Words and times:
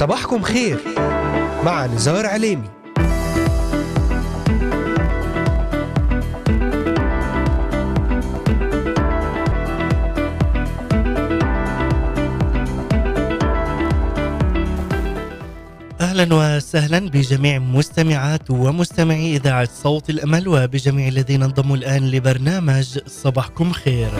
صباحكم 0.00 0.42
خير 0.42 0.78
مع 1.64 1.86
نزار 1.86 2.26
عليمي 2.26 2.68
أهلا 16.00 16.34
وسهلا 16.34 16.98
بجميع 16.98 17.58
مستمعات 17.58 18.50
ومستمعي 18.50 19.36
إذاعة 19.36 19.68
صوت 19.82 20.10
الأمل 20.10 20.48
وبجميع 20.48 21.08
الذين 21.08 21.42
انضموا 21.42 21.76
الآن 21.76 22.10
لبرنامج 22.10 22.98
صباحكم 23.06 23.72
خير. 23.72 24.10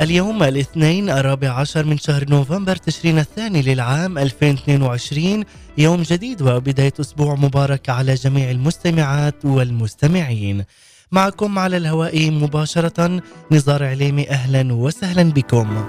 اليوم 0.00 0.42
الاثنين 0.42 1.10
الرابع 1.10 1.48
عشر 1.48 1.84
من 1.84 1.98
شهر 1.98 2.30
نوفمبر 2.30 2.76
تشرين 2.76 3.18
الثاني 3.18 3.62
للعام 3.62 4.18
2022 4.18 5.44
يوم 5.78 6.02
جديد 6.02 6.42
وبداية 6.42 6.92
أسبوع 7.00 7.34
مبارك 7.34 7.88
على 7.88 8.14
جميع 8.14 8.50
المستمعات 8.50 9.44
والمستمعين. 9.44 10.64
معكم 11.12 11.58
على 11.58 11.76
الهواء 11.76 12.30
مباشرة 12.30 13.22
نزار 13.52 13.84
عليمي 13.84 14.30
أهلا 14.30 14.74
وسهلا 14.74 15.22
بكم. 15.22 15.84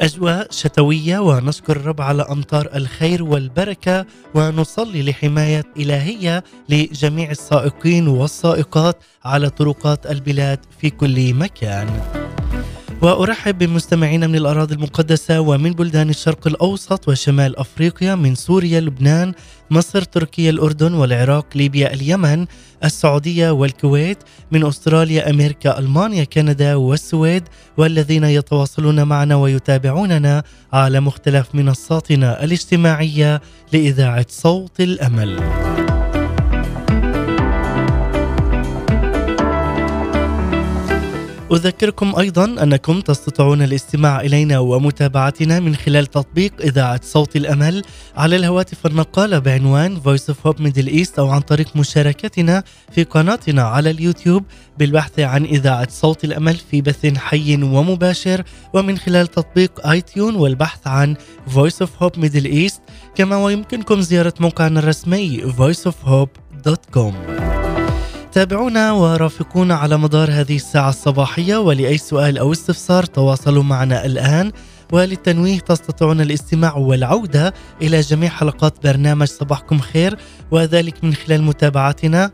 أجواء 0.00 0.46
شتوية 0.50 1.18
ونشكر 1.18 1.76
الرب 1.76 2.00
على 2.00 2.22
أمطار 2.22 2.68
الخير 2.74 3.22
والبركة 3.22 4.06
ونصلي 4.34 5.02
لحماية 5.02 5.64
إلهية 5.76 6.44
لجميع 6.68 7.30
السائقين 7.30 8.08
والسائقات 8.08 8.96
على 9.24 9.50
طرقات 9.50 10.06
البلاد 10.06 10.58
في 10.80 10.90
كل 10.90 11.34
مكان. 11.34 12.21
وأرحب 13.02 13.58
بمستمعينا 13.58 14.26
من 14.26 14.34
الأراضي 14.34 14.74
المقدسة 14.74 15.40
ومن 15.40 15.70
بلدان 15.70 16.10
الشرق 16.10 16.46
الأوسط 16.46 17.08
وشمال 17.08 17.58
أفريقيا 17.58 18.14
من 18.14 18.34
سوريا 18.34 18.80
لبنان 18.80 19.32
مصر 19.70 20.02
تركيا 20.02 20.50
الأردن 20.50 20.94
والعراق 20.94 21.46
ليبيا 21.54 21.94
اليمن 21.94 22.46
السعودية 22.84 23.50
والكويت 23.50 24.18
من 24.52 24.66
أستراليا 24.66 25.30
أمريكا 25.30 25.78
ألمانيا 25.78 26.24
كندا 26.24 26.74
والسويد 26.74 27.42
والذين 27.76 28.24
يتواصلون 28.24 29.02
معنا 29.02 29.34
ويتابعوننا 29.36 30.42
على 30.72 31.00
مختلف 31.00 31.54
منصاتنا 31.54 32.44
الاجتماعية 32.44 33.40
لإذاعة 33.72 34.26
صوت 34.28 34.80
الأمل. 34.80 35.40
أذكركم 41.54 42.14
أيضا 42.18 42.44
أنكم 42.44 43.00
تستطيعون 43.00 43.62
الاستماع 43.62 44.20
إلينا 44.20 44.58
ومتابعتنا 44.58 45.60
من 45.60 45.76
خلال 45.76 46.06
تطبيق 46.06 46.52
إذاعة 46.60 47.00
صوت 47.02 47.36
الأمل 47.36 47.82
على 48.16 48.36
الهواتف 48.36 48.86
النقالة 48.86 49.38
بعنوان 49.38 50.00
Voice 50.00 50.32
of 50.32 50.36
Hope 50.48 50.58
Middle 50.58 50.88
East 50.88 51.18
أو 51.18 51.30
عن 51.30 51.40
طريق 51.40 51.76
مشاركتنا 51.76 52.64
في 52.92 53.04
قناتنا 53.04 53.62
على 53.62 53.90
اليوتيوب 53.90 54.44
بالبحث 54.78 55.20
عن 55.20 55.44
إذاعة 55.44 55.88
صوت 55.90 56.24
الأمل 56.24 56.56
في 56.70 56.80
بث 56.80 57.16
حي 57.16 57.62
ومباشر 57.62 58.42
ومن 58.72 58.98
خلال 58.98 59.26
تطبيق 59.26 59.86
آي 59.86 60.00
تيون 60.00 60.34
والبحث 60.34 60.86
عن 60.86 61.16
Voice 61.54 61.86
of 61.86 61.88
Hope 62.02 62.20
Middle 62.20 62.52
East 62.52 62.80
كما 63.14 63.36
ويمكنكم 63.36 64.00
زيارة 64.00 64.34
موقعنا 64.40 64.80
الرسمي 64.80 65.42
voiceofhope.com 65.42 67.12
تابعونا 68.32 68.92
ورافقونا 68.92 69.74
على 69.74 69.96
مدار 69.96 70.30
هذه 70.30 70.56
الساعة 70.56 70.88
الصباحية 70.88 71.56
ولأي 71.56 71.98
سؤال 71.98 72.38
أو 72.38 72.52
استفسار 72.52 73.04
تواصلوا 73.04 73.62
معنا 73.62 74.06
الآن. 74.06 74.52
وللتنويه 74.92 75.58
تستطيعون 75.58 76.20
الاستماع 76.20 76.76
والعودة 76.76 77.54
إلى 77.82 78.00
جميع 78.00 78.30
حلقات 78.30 78.74
برنامج 78.84 79.26
صباحكم 79.26 79.78
خير 79.78 80.18
وذلك 80.50 81.04
من 81.04 81.14
خلال 81.14 81.42
متابعتنا. 81.42 82.30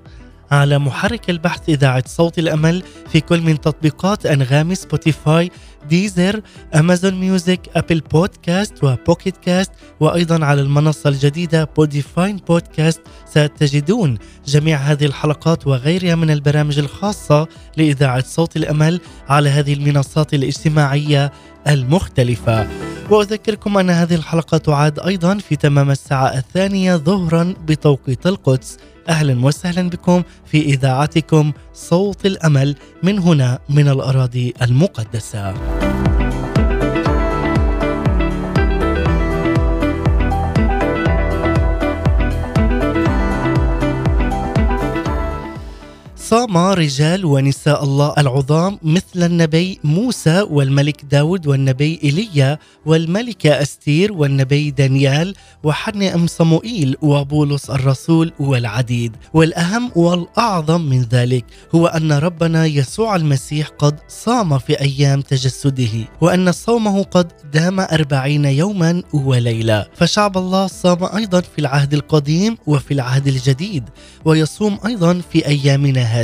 على 0.51 0.79
محرك 0.79 1.31
البحث 1.31 1.69
إذاعة 1.69 2.05
صوت 2.07 2.39
الأمل 2.39 2.83
في 3.13 3.21
كل 3.21 3.41
من 3.41 3.61
تطبيقات 3.61 4.27
أنغامي 4.27 4.75
Spotify 4.75 5.51
Deezer 5.89 6.41
Amazon 6.75 7.15
Music 7.15 7.61
Apple 7.77 8.01
Podcast 8.01 8.85
و 8.85 8.92
Pocket 8.92 9.37
Cast. 9.37 9.71
وأيضا 10.01 10.45
على 10.45 10.61
المنصة 10.61 11.11
الجديدة 11.11 11.65
Podvine 11.77 12.37
Podcast 12.37 13.01
ستجدون 13.27 14.19
جميع 14.47 14.77
هذه 14.77 15.05
الحلقات 15.05 15.67
وغيرها 15.67 16.15
من 16.15 16.31
البرامج 16.31 16.79
الخاصة 16.79 17.47
لإذاعة 17.77 18.25
صوت 18.27 18.57
الأمل 18.57 19.01
على 19.29 19.49
هذه 19.49 19.73
المنصات 19.73 20.35
الاجتماعية 20.35 21.33
المختلفة. 21.69 22.69
وأذكركم 23.11 23.79
أن 23.79 23.91
هذه 23.91 24.15
الحلقة 24.15 24.59
تعاد 24.59 24.99
أيضا 24.99 25.39
في 25.39 25.57
تمام 25.57 25.91
الساعة 25.91 26.39
الثانية 26.39 26.97
ظهرا 26.97 27.55
بتوقيت 27.67 28.27
القدس. 28.27 28.79
أهلا 29.09 29.45
وسهلا 29.47 29.91
بكم 29.91 30.23
في 30.47 30.61
إذاعتكم 30.63 31.53
صوت 31.75 32.27
الأمل 32.27 32.77
من 33.03 33.19
هنا 33.19 33.59
من 33.69 33.89
الأراضي 33.89 34.55
المقدسة. 34.63 35.55
صام 46.29 46.57
رجال 46.57 47.25
ونساء 47.25 47.85
الله 47.85 48.15
العظام 48.19 48.79
مثل 48.83 49.23
النبي 49.23 49.81
موسى 49.85 50.41
والملك 50.51 51.05
داود 51.05 51.47
والنبي 51.47 52.01
إيليا 52.05 52.59
والملكة 52.87 53.63
أستير 53.63 54.13
والنبي 54.13 54.71
دانيال 54.71 55.35
وحنا 55.65 56.15
أم 56.15 56.27
صموئيل 56.27 56.97
وبولس 57.03 57.71
الرسول 57.71 58.33
والعديد. 58.41 59.17
والأهم 59.35 59.91
والأعظم 59.97 60.81
من 60.81 61.03
ذلك 61.03 61.45
هو 61.75 61.87
أن 61.87 62.13
ربنا 62.13 62.67
يسوع 62.67 63.17
المسيح 63.17 63.69
قد 63.69 63.97
صام 64.09 64.59
في 64.59 64.81
أيام 64.81 65.21
تجسده 65.21 66.09
وأن 66.21 66.53
صومه 66.53 67.03
قد 67.03 67.33
دام 67.53 67.81
أربعين 67.81 68.45
يوما 68.45 69.03
وليلة. 69.13 69.87
فشعب 69.95 70.39
الله 70.39 70.67
صام 70.67 71.05
أيضا 71.17 71.41
في 71.41 71.59
العهد 71.59 71.95
القديم 71.95 72.57
وفي 72.67 72.95
العهد 72.95 73.27
الجديد 73.27 73.85
ويصوم 74.25 74.79
أيضا 74.87 75.21
في 75.33 75.47
أيامنا 75.47 76.03
هذه. 76.03 76.18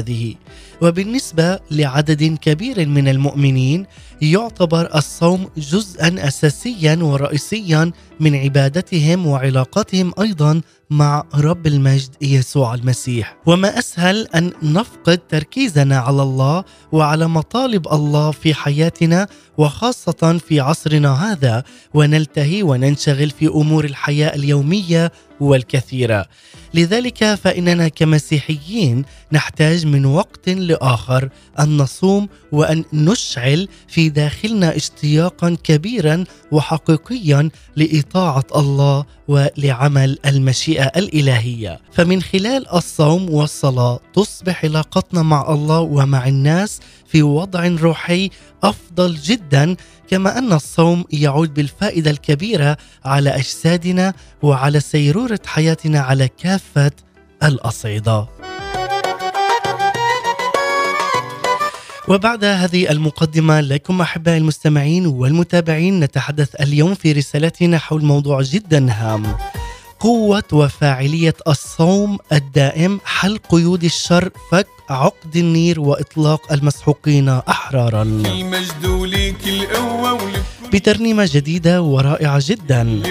وبالنسبة 0.83 1.59
لعدد 1.71 2.39
كبير 2.41 2.89
من 2.89 3.09
المؤمنين 3.09 3.87
يعتبر 4.23 4.97
الصوم 4.97 5.49
جزءا 5.57 6.15
اساسيا 6.29 6.99
ورئيسيا 7.03 7.91
من 8.21 8.35
عبادتهم 8.35 9.27
وعلاقتهم 9.27 10.13
أيضا 10.21 10.61
مع 10.99 11.25
رب 11.35 11.67
المجد 11.67 12.11
يسوع 12.23 12.75
المسيح. 12.75 13.37
وما 13.47 13.79
أسهل 13.79 14.27
أن 14.35 14.53
نفقد 14.63 15.19
تركيزنا 15.19 15.99
على 15.99 16.23
الله 16.23 16.65
وعلى 16.93 17.29
مطالب 17.29 17.89
الله 17.89 18.31
في 18.31 18.55
حياتنا 18.55 19.27
وخاصة 19.59 20.39
في 20.49 20.61
عصرنا 20.61 21.33
هذا 21.33 21.65
ونلتهي 21.95 22.63
وننشغل 22.63 23.31
في 23.31 23.47
أمور 23.47 23.85
الحياة 23.85 24.35
اليومية 24.35 25.13
والكثيرة. 25.41 26.27
لذلك 26.75 27.35
فإننا 27.35 27.89
كمسيحيين 27.89 29.05
نحتاج 29.33 29.87
من 29.87 30.07
وقت 30.07 30.49
لآخر 30.49 31.29
أن 31.61 31.77
نصوم 31.77 32.29
وأن 32.53 32.85
نشعل 32.93 33.69
في 33.89 34.09
داخلنا 34.09 34.77
اشتياقا 34.77 35.57
كبيرا 35.65 36.25
وحقيقيا 36.53 37.51
لإطاعة 37.77 38.45
الله 38.57 39.05
ولعمل 39.29 40.19
المشيئة 40.27 40.84
الإلهية. 40.97 41.81
فمن 41.93 42.23
خلال 42.23 42.75
الصوم 42.75 43.31
والصلاة 43.31 44.01
تصبح 44.15 44.65
علاقتنا 44.65 45.23
مع 45.23 45.53
الله 45.53 45.81
ومع 45.81 46.29
الناس 46.29 46.81
في 47.07 47.23
وضع 47.23 47.67
روحي 47.67 48.31
أفضل 48.63 49.15
جدا 49.15 49.77
كما 50.09 50.39
أن 50.39 50.53
الصوم 50.53 51.05
يعود 51.13 51.55
بالفائدة 51.55 52.11
الكبيرة 52.11 52.77
على 53.05 53.31
أجسادنا 53.31 54.15
وعلى 54.43 54.81
سيرورة 54.81 55.41
حياتنا 55.47 56.01
على 56.01 56.29
كافة 56.29 56.93
الأصعدة. 57.43 58.27
وبعد 62.09 62.45
هذه 62.45 62.91
المقدمة 62.91 63.61
لكم 63.61 64.01
أحبائي 64.01 64.39
المستمعين 64.39 65.07
والمتابعين 65.07 66.01
نتحدث 66.01 66.55
اليوم 66.61 66.95
في 66.95 67.13
رسالتنا 67.13 67.79
حول 67.79 68.05
موضوع 68.05 68.43
جدا 68.43 68.93
هام. 68.93 69.37
قوة 70.05 70.45
وفاعلية 70.53 71.35
الصوم 71.49 72.19
الدائم 72.33 73.01
حل 73.05 73.39
قيود 73.49 73.85
الشر 73.85 74.31
فك 74.51 74.67
عقد 74.91 75.37
النير 75.37 75.81
وإطلاق 75.81 76.53
المسحوقين 76.53 77.29
أحرارا. 77.29 78.03
المجد 78.03 78.87
وليك 78.87 79.49
القوة 79.49 80.19
بترنيمة 80.73 81.29
جديدة 81.33 81.83
ورائعة 81.83 82.43
جدا. 82.47 83.03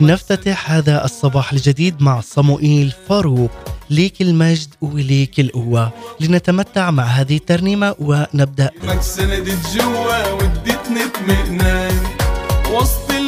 نفتتح 0.00 0.70
هذا 0.70 1.04
الصباح 1.04 1.52
الجديد 1.52 2.02
مع 2.02 2.20
صموئيل 2.20 2.92
فاروق. 3.08 3.50
ليك 3.90 4.22
المجد 4.22 4.68
وليك 4.80 5.40
القوة. 5.40 5.92
لنتمتع 6.20 6.90
مع 6.90 7.04
هذه 7.04 7.36
الترنيمة 7.36 7.94
ونبدأ. 7.98 8.70
سندت 9.00 9.76
جوا 9.76 10.32
وادتني 10.32 11.04
اطمئنان. 11.04 12.00
وسط 12.72 13.25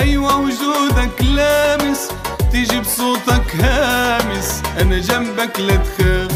أيوة 0.00 0.36
وجودك 0.36 1.22
لامس. 1.22 2.08
تيجي 2.52 2.80
بصوتك 2.80 3.56
هامس. 3.60 4.62
أنا 4.80 4.98
جنبك 4.98 5.60
لا 5.60 5.76
تخاف. 5.76 6.30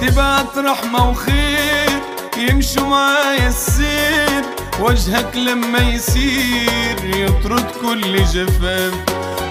تبعت 0.00 0.58
رحمة 0.58 1.10
وخير. 1.10 2.00
يمشوا 2.36 2.86
معايا 2.86 3.48
السير. 3.48 4.44
وجهك 4.80 5.36
لما 5.36 5.78
يسير 5.78 7.04
يطرد 7.04 7.66
كل 7.82 8.24
جفاف. 8.24 8.94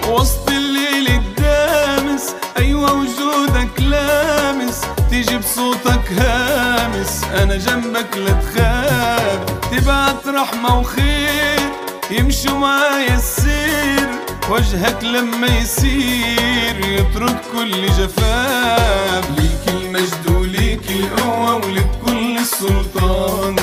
وسط 0.08 0.48
الليل 0.48 1.08
الدامس. 1.08 2.34
أيوة 2.58 2.92
وجودك 2.92 3.80
لامس. 3.80 4.80
تيجي 5.10 5.38
بصوتك 5.38 6.12
هامس. 6.18 7.24
أنا 7.24 7.56
جنبك 7.56 8.16
لا 8.16 8.32
تخاف. 8.32 9.44
تبعت 9.70 10.28
رحمة 10.28 10.78
وخير. 10.78 11.73
يمشوا 12.10 12.58
معايا 12.58 13.16
السير 13.16 14.08
وجهك 14.50 15.04
لما 15.04 15.46
يسير 15.46 16.88
يطرد 16.88 17.36
كل 17.52 17.86
جفاف. 17.86 19.30
ليك 19.38 19.68
المجد 19.68 20.30
وليك 20.30 20.90
القوة 20.90 21.54
ولك 21.54 21.90
كل 22.06 22.38
السلطان. 22.38 23.56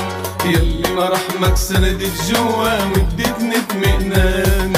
يلي 0.45 0.93
مراحمك 0.95 1.57
سندت 1.57 2.31
جوا 2.31 2.83
وادتني 2.83 3.57
اطمئنان 3.57 4.73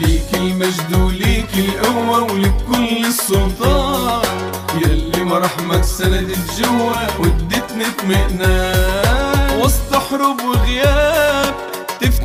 ليك 0.00 0.34
المجد 0.34 0.94
وليك 0.94 1.54
القوة 1.54 2.22
ولك 2.22 2.54
كل 2.72 3.06
السلطان. 3.06 4.22
يلي 4.84 5.24
مراحمك 5.24 5.84
سندت 5.84 6.60
جوا 6.60 7.18
وادتني 7.18 7.86
اطمئنان 7.86 9.60
وسط 9.62 9.94
حروب 9.94 10.40
وغياب 10.40 11.54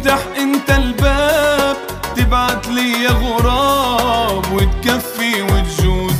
تفتح 0.05 0.19
انت 0.37 0.69
الباب 0.71 1.77
تبعت 2.15 2.67
لي 2.67 3.07
غراب 3.07 4.43
وتكفي 4.53 5.41
وتجود 5.41 6.15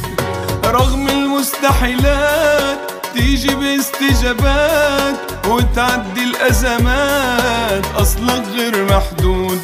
رغم 0.66 1.08
المستحيلات 1.10 2.78
تيجي 3.14 3.56
باستجابات 3.56 5.16
وتعدي 5.48 6.24
الأزمات 6.24 7.86
أصلك 7.98 8.44
غير 8.56 8.86
محدود. 8.86 9.62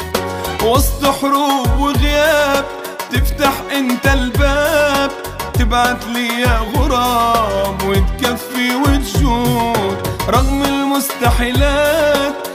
وسط 0.63 1.05
حروب 1.05 1.79
وغياب 1.79 2.65
تفتح 3.11 3.53
انت 3.71 4.07
الباب 4.07 5.11
تبعت 5.53 6.05
لي 6.05 6.41
يا 6.41 6.59
غراب 6.75 7.83
وتكفي 7.83 8.75
وتجود 8.75 9.97
رغم 10.29 10.63
المستحيلات 10.63 12.50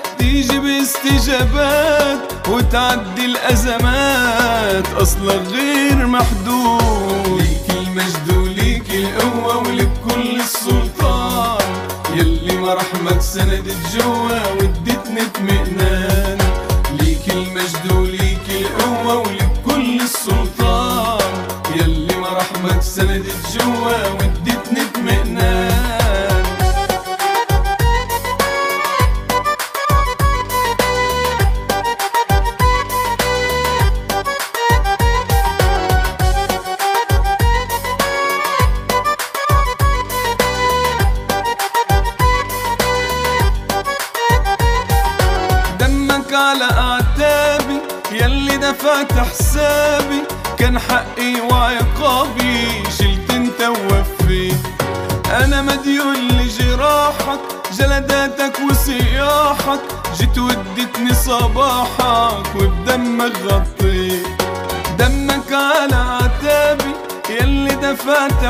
تيجي 1.06 1.16
باستجابات 1.16 2.48
وتعدي 2.48 3.24
الأزمات 3.24 4.86
أصلك 4.92 5.42
غير 5.52 6.06
محدود. 6.06 7.40
ليك 7.40 7.70
المجد 7.70 8.36
وليك 8.36 8.90
القوة 8.90 9.56
ولك 9.56 9.90
كل 10.08 10.40
السلطان. 10.40 11.58
يلي 12.14 12.56
مراحمك 12.56 13.20
سندت 13.20 13.76
جوا 13.94 14.52
وادتني 14.52 15.22
اطمئنان 15.22 16.38
ليك 17.00 17.30
المجد 17.30 17.92
وليك 17.92 18.46
القوة 18.50 19.16
ولك 19.16 19.50
كل 19.66 20.00
السلطان. 20.00 21.32
يلي 21.76 22.16
مراحمك 22.16 22.82
سندت 22.82 23.36
جوا 23.54 24.25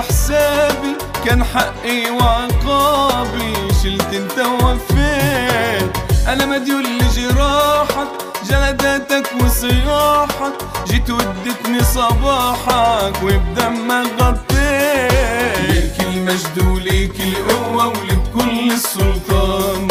حسابي 0.00 0.96
كان 1.24 1.44
حقي 1.44 2.10
وعقابي. 2.10 3.52
شلت 3.82 4.14
انت 4.14 4.38
ووفيت. 4.38 5.96
أنا 6.28 6.46
مديون 6.46 6.82
لجراحك 6.82 8.08
جلداتك 8.48 9.26
وصياحك. 9.44 10.52
جيت 10.88 11.10
ودتني 11.10 11.84
صباحك 11.94 13.22
وبدمك 13.22 14.06
غطيت. 14.20 15.70
ليك 15.70 16.00
المجد 16.00 16.66
وليك 16.66 17.20
القوة 17.20 17.86
ولك 17.86 18.22
كل 18.34 18.72
السلطان 18.72 19.88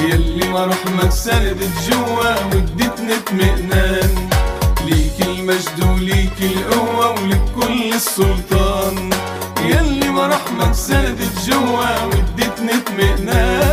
يلي 0.00 0.48
مراحمك 0.48 1.10
سندت 1.10 1.70
جوا 1.90 2.44
وادتني 2.44 3.14
اطمئنان. 3.16 4.28
ليك 4.84 5.26
المجد 5.26 5.84
وليك 5.84 6.38
القوة 6.40 7.10
ولك 7.10 7.42
كل 7.60 7.94
السلطان. 7.94 8.67
سندت 10.78 11.38
جوا 11.46 12.04
وادتني 12.04 12.72
اطمئنان 12.74 13.68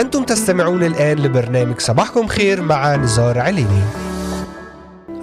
أنتم 0.00 0.24
تستمعون 0.24 0.82
الآن 0.82 1.18
لبرنامج 1.18 1.80
صباحكم 1.80 2.26
خير 2.26 2.62
مع 2.62 2.96
نزار 2.96 3.38
عليني. 3.38 3.82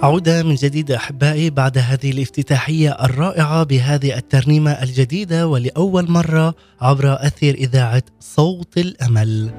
عودة 0.04 0.42
من 0.42 0.54
جديد 0.54 0.90
أحبائي 0.90 1.50
بعد 1.50 1.78
هذه 1.78 2.10
الافتتاحية 2.10 2.90
الرائعة 3.04 3.64
بهذه 3.64 4.16
الترنيمة 4.16 4.70
الجديدة 4.70 5.48
ولأول 5.48 6.10
مرة 6.10 6.54
عبر 6.80 7.26
أثير 7.26 7.54
إذاعة 7.54 8.02
صوت 8.20 8.78
الأمل. 8.78 9.50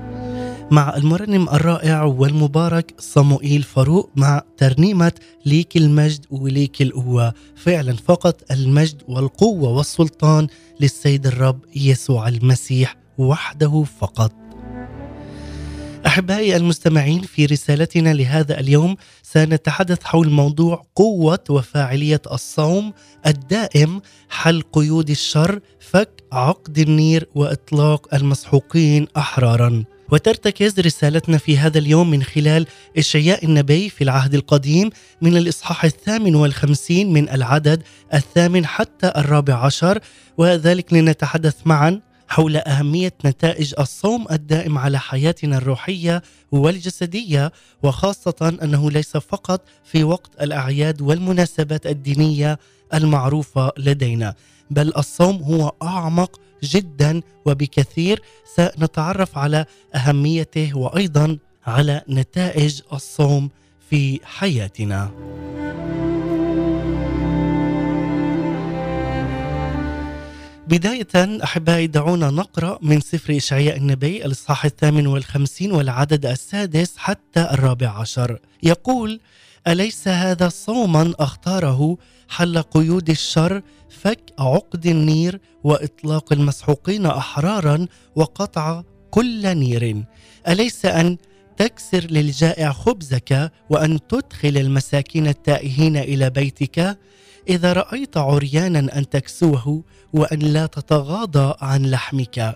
مع 0.72 0.96
المرنم 0.96 1.50
الرائع 1.50 2.04
والمبارك 2.04 2.94
صموئيل 3.00 3.64
فاروق 3.64 4.10
مع 4.16 4.42
ترنيمة 4.58 5.12
ليك 5.46 5.78
المجد 5.78 6.26
وليك 6.32 6.82
القوة. 6.82 7.34
فعلا 7.56 7.94
فقط 7.94 8.52
المجد 8.52 9.02
والقوة 9.08 9.70
والسلطان 9.70 10.48
للسيد 10.80 11.28
الرب 11.28 11.60
يسوع 11.76 12.28
المسيح 12.28 12.96
وحده 13.18 13.84
فقط. 14.00 14.45
أحبائي 16.06 16.56
المستمعين 16.56 17.22
في 17.22 17.46
رسالتنا 17.46 18.14
لهذا 18.14 18.60
اليوم 18.60 18.96
سنتحدث 19.24 20.04
حول 20.04 20.30
موضوع 20.30 20.86
قوة 20.96 21.44
وفاعلية 21.50 22.22
الصوم 22.32 22.94
الدائم 23.28 24.02
حل 24.30 24.62
قيود 24.74 25.10
الشر 25.10 25.60
فك 25.80 26.24
عقد 26.32 26.78
النير 26.78 27.28
وإطلاق 27.36 28.16
المسحوقين 28.16 29.08
أحرارا. 29.18 29.84
وترتكز 30.12 30.80
رسالتنا 30.80 31.38
في 31.38 31.58
هذا 31.58 31.78
اليوم 31.78 32.10
من 32.10 32.24
خلال 32.24 32.68
إشعياء 32.98 33.46
النبي 33.46 33.90
في 33.90 34.04
العهد 34.04 34.34
القديم 34.34 34.90
من 35.22 35.38
الإصحاح 35.38 35.86
الثامن 35.86 36.36
والخمسين 36.36 37.14
من 37.14 37.30
العدد 37.30 37.84
الثامن 38.14 38.66
حتى 38.66 39.12
الرابع 39.18 39.54
عشر 39.66 40.00
وذلك 40.38 40.94
لنتحدث 40.94 41.56
معا 41.66 42.02
حول 42.28 42.58
أهمية 42.58 43.14
نتائج 43.26 43.74
الصوم 43.80 44.26
الدائم 44.32 44.78
على 44.78 45.00
حياتنا 45.00 45.58
الروحية 45.58 46.22
والجسدية 46.52 47.52
وخاصة 47.84 48.58
أنه 48.64 48.92
ليس 48.92 49.18
فقط 49.18 49.62
في 49.84 50.04
وقت 50.04 50.32
الأعياد 50.42 51.02
والمناسبات 51.02 51.88
الدينية 51.88 52.60
المعروفة 52.94 53.72
لدينا 53.78 54.36
بل 54.72 54.94
الصوم 54.98 55.44
هو 55.44 55.72
أعمق 55.84 56.40
جدا 56.64 57.22
وبكثير 57.46 58.22
سنتعرف 58.56 59.38
على 59.38 59.66
أهميته 59.96 60.78
وأيضا 60.78 61.38
على 61.68 62.02
نتائج 62.10 62.82
الصوم 62.94 63.50
في 63.90 64.20
حياتنا. 64.24 65.12
بداية 70.68 71.44
أحبائي 71.44 71.88
دعونا 71.88 72.30
نقرأ 72.30 72.80
من 72.82 73.02
سفر 73.02 73.38
إشعياء 73.38 73.78
النبي 73.78 74.26
الإصحاح 74.26 74.66
الثامن 74.66 75.08
والخمسين 75.08 75.72
والعدد 75.72 76.26
السادس 76.26 76.98
حتى 76.98 77.42
الرابع 77.42 77.90
عشر. 77.90 78.40
يقول 78.64 79.20
أليس 79.68 80.08
هذا 80.08 80.50
صوما 80.50 81.14
أختاره 81.20 81.98
حل 82.30 82.62
قيود 82.62 83.10
الشر 83.10 83.62
فك 83.90 84.20
عقد 84.40 84.86
النير 84.86 85.40
وإطلاق 85.64 86.34
المسحوقين 86.34 87.06
أحرارا 87.06 87.88
وقطع 88.16 88.84
كل 89.12 89.58
نير؟ 89.58 90.04
أليس 90.48 90.86
أن 90.86 91.18
تكسر 91.58 92.06
للجائع 92.12 92.72
خبزك 92.72 93.52
وأن 93.70 94.00
تدخل 94.08 94.58
المساكين 94.58 95.28
التائهين 95.28 95.98
إلى 95.98 96.30
بيتك؟ 96.30 96.98
إذا 97.50 97.74
رأيت 97.74 98.18
عريانا 98.18 98.98
أن 98.98 99.10
تكسوه 99.10 99.84
وأن 100.14 100.40
لا 100.40 100.66
تتغاضى 100.66 101.56
عن 101.62 101.86
لحمك. 101.86 102.56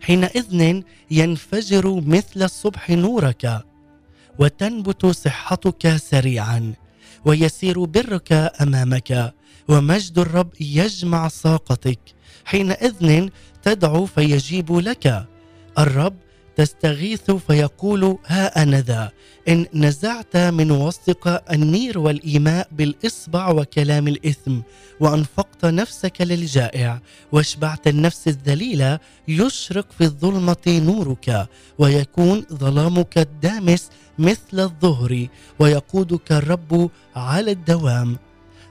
حينئذ 0.00 0.82
ينفجر 1.10 2.00
مثل 2.00 2.42
الصبح 2.42 2.90
نورك 2.90 3.64
وتنبت 4.38 5.06
صحتك 5.06 5.96
سريعا 5.96 6.72
ويسير 7.24 7.84
برك 7.84 8.32
أمامك 8.32 9.34
ومجد 9.68 10.18
الرب 10.18 10.50
يجمع 10.60 11.28
ساقتك 11.28 12.00
حينئذ 12.44 13.28
تدعو 13.62 14.06
فيجيب 14.06 14.72
لك. 14.72 15.26
الرب 15.78 16.16
تستغيث 16.60 17.30
فيقول 17.30 18.18
ها 18.26 18.62
أنا 18.62 18.80
ذا. 18.80 19.12
إن 19.48 19.66
نزعت 19.74 20.36
من 20.36 20.70
وسطك 20.70 21.42
النير 21.52 21.98
والإيماء 21.98 22.68
بالإصبع 22.72 23.50
وكلام 23.50 24.08
الإثم 24.08 24.60
وأنفقت 25.00 25.64
نفسك 25.64 26.20
للجائع 26.20 27.00
وأشبعت 27.32 27.88
النفس 27.88 28.28
الذليلة 28.28 28.98
يشرق 29.28 29.86
في 29.98 30.04
الظلمة 30.04 30.66
نورك 30.66 31.48
ويكون 31.78 32.44
ظلامك 32.52 33.18
الدامس 33.18 33.88
مثل 34.18 34.60
الظهر 34.60 35.26
ويقودك 35.58 36.32
الرب 36.32 36.90
على 37.16 37.50
الدوام 37.50 38.18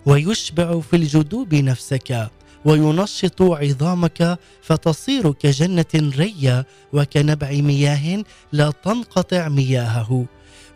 ويشبع 0.05 0.79
في 0.79 0.96
الجدوب 0.96 1.55
نفسك. 1.55 2.29
وينشط 2.66 3.42
عظامك 3.42 4.39
فتصير 4.62 5.32
كجنة 5.32 5.86
رية 5.96 6.66
وكنبع 6.94 7.51
مياه 7.51 8.24
لا 8.51 8.72
تنقطع 8.84 9.48
مياهه. 9.48 10.25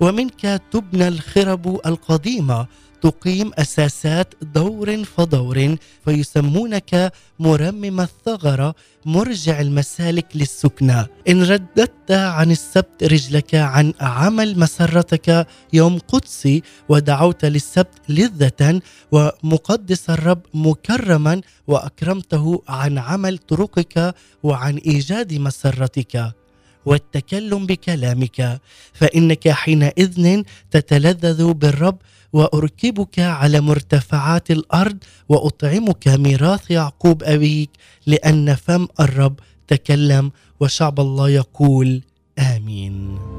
ومنك 0.04 0.62
تبنى 0.72 1.08
الخرب 1.08 1.80
القديمة 1.86 2.68
تقيم 3.02 3.52
أساسات 3.58 4.34
دور 4.42 5.04
فدور 5.04 5.76
فيسمونك 6.06 7.12
مرمم 7.40 8.02
الثغره 8.02 8.76
مرجع 9.06 9.62
المسالك 9.62 10.28
للسكنى 10.36 11.06
إن 11.30 11.44
رددت 11.44 12.12
عن 12.12 12.52
السبت 12.52 13.04
رجلك 13.04 13.56
عن 13.56 13.94
عمل 14.02 14.60
مسرتك 14.60 15.48
يوم 15.74 16.00
قدسي 16.00 16.64
ودعوت 16.90 17.46
للسبت 17.46 18.02
لذة 18.10 18.82
ومقدس 19.12 20.10
الرب 20.10 20.42
مكرما 20.54 21.42
وأكرمته 21.68 22.64
عن 22.68 22.98
عمل 22.98 23.38
طرقك 23.38 24.16
وعن 24.44 24.78
إيجاد 24.78 25.34
مسرتك. 25.34 26.43
والتكلم 26.86 27.66
بكلامك 27.66 28.62
فإنك 28.94 29.50
حينئذ 29.50 30.44
تتلذذ 30.72 31.54
بالرب 31.54 31.98
وأركبك 32.34 33.20
على 33.20 33.62
مرتفعات 33.62 34.52
الأرض 34.52 34.98
وأطعمك 35.30 36.08
ميراث 36.08 36.72
يعقوب 36.72 37.24
أبيك 37.24 37.70
لأن 38.06 38.56
فم 38.56 38.88
الرب 39.00 39.40
تكلم 39.68 40.32
وشعب 40.60 41.00
الله 41.00 41.30
يقول 41.30 42.02
آمين. 42.40 43.33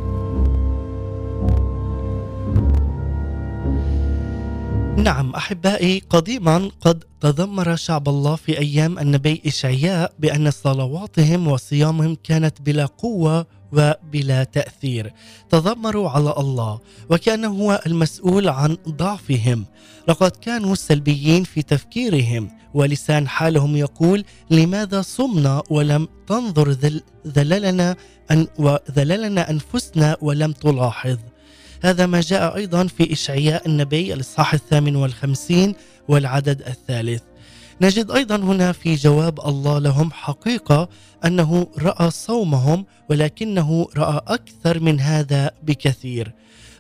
نعم 4.99 5.35
أحبائي 5.35 6.03
قديما 6.11 6.71
قد 6.81 7.05
تذمر 7.21 7.77
شعب 7.77 8.09
الله 8.09 8.37
في 8.37 8.59
أيام 8.59 8.99
النبي 8.99 9.43
إشعياء 9.47 10.13
بأن 10.19 10.51
صلواتهم 10.51 11.49
وصيامهم 11.49 12.17
كانت 12.25 12.63
بلا 12.63 12.87
قوة 12.87 13.47
وبلا 13.73 14.45
تأثير. 14.45 15.13
تذمروا 15.51 16.11
على 16.11 16.35
الله 16.39 16.81
وكان 17.11 17.45
هو 17.45 17.83
المسؤول 17.87 18.49
عن 18.49 18.77
ضعفهم. 18.89 19.65
لقد 20.09 20.31
كانوا 20.31 20.75
سلبيين 20.75 21.45
في 21.45 21.63
تفكيرهم 21.63 22.51
ولسان 22.75 23.29
حالهم 23.29 23.77
يقول 23.77 24.25
لماذا 24.51 25.03
صمنا 25.03 25.63
ولم 25.71 26.09
تنظر 26.27 26.71
ذل 26.71 27.03
ذللنا 27.27 27.97
أن 28.31 28.47
وذللنا 28.59 29.51
أنفسنا 29.51 30.17
ولم 30.21 30.53
تلاحظ؟ 30.53 31.19
هذا 31.85 32.07
ما 32.07 32.21
جاء 32.21 32.57
أيضا 32.57 32.87
في 32.87 33.13
إشعياء 33.13 33.69
النبي 33.69 34.15
الإصحاح 34.15 34.55
الثامن 34.55 34.97
والخمسين 34.97 35.75
والعدد 36.09 36.63
الثالث. 36.63 37.23
نجد 37.81 38.11
أيضا 38.11 38.37
هنا 38.37 38.73
في 38.73 38.95
جواب 38.95 39.41
الله 39.41 39.79
لهم 39.79 40.11
حقيقة 40.11 40.89
أنه 41.25 41.67
رأى 41.79 42.11
صومهم 42.11 42.87
ولكنه 43.11 43.87
رأى 43.97 44.21
أكثر 44.27 44.81
من 44.81 45.01
هذا 45.01 45.51
بكثير. 45.63 46.33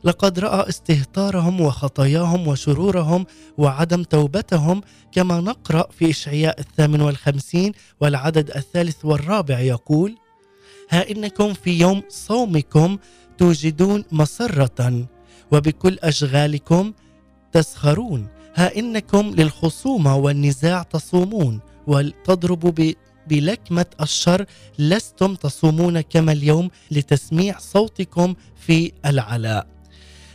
لقد 0.04 0.38
رأى 0.38 0.68
استهتارهم 0.68 1.60
وخطاياهم 1.60 2.48
وشرورهم 2.48 3.26
وعدم 3.58 4.02
توبتهم 4.02 4.82
كما 5.12 5.40
نقرأ 5.40 5.86
في 5.98 6.10
إشعياء 6.10 6.60
الثامن 6.60 7.00
والخمسين 7.00 7.72
والعدد 8.00 8.50
الثالث 8.50 9.04
والرابع 9.04 9.60
يقول 9.60 10.16
ها 10.90 11.10
إنكم 11.10 11.52
في 11.52 11.80
يوم 11.80 12.02
صومكم 12.08 12.98
توجدون 13.38 14.04
مسره 14.12 15.06
وبكل 15.52 15.98
أشغالكم 16.02 16.92
تسخرون. 17.52 18.28
ها 18.54 18.76
إنكم 18.78 19.34
للخصومة 19.34 20.16
والنزاع 20.16 20.82
تصومون. 20.82 21.60
وتضرب 21.86 22.94
بلكمة 23.28 23.86
الشر 24.00 24.46
لستم 24.78 25.34
تصومون 25.34 26.00
كما 26.00 26.32
اليوم 26.32 26.70
لتسميع 26.90 27.58
صوتكم 27.58 28.34
في 28.56 28.92
العلاء. 29.06 29.66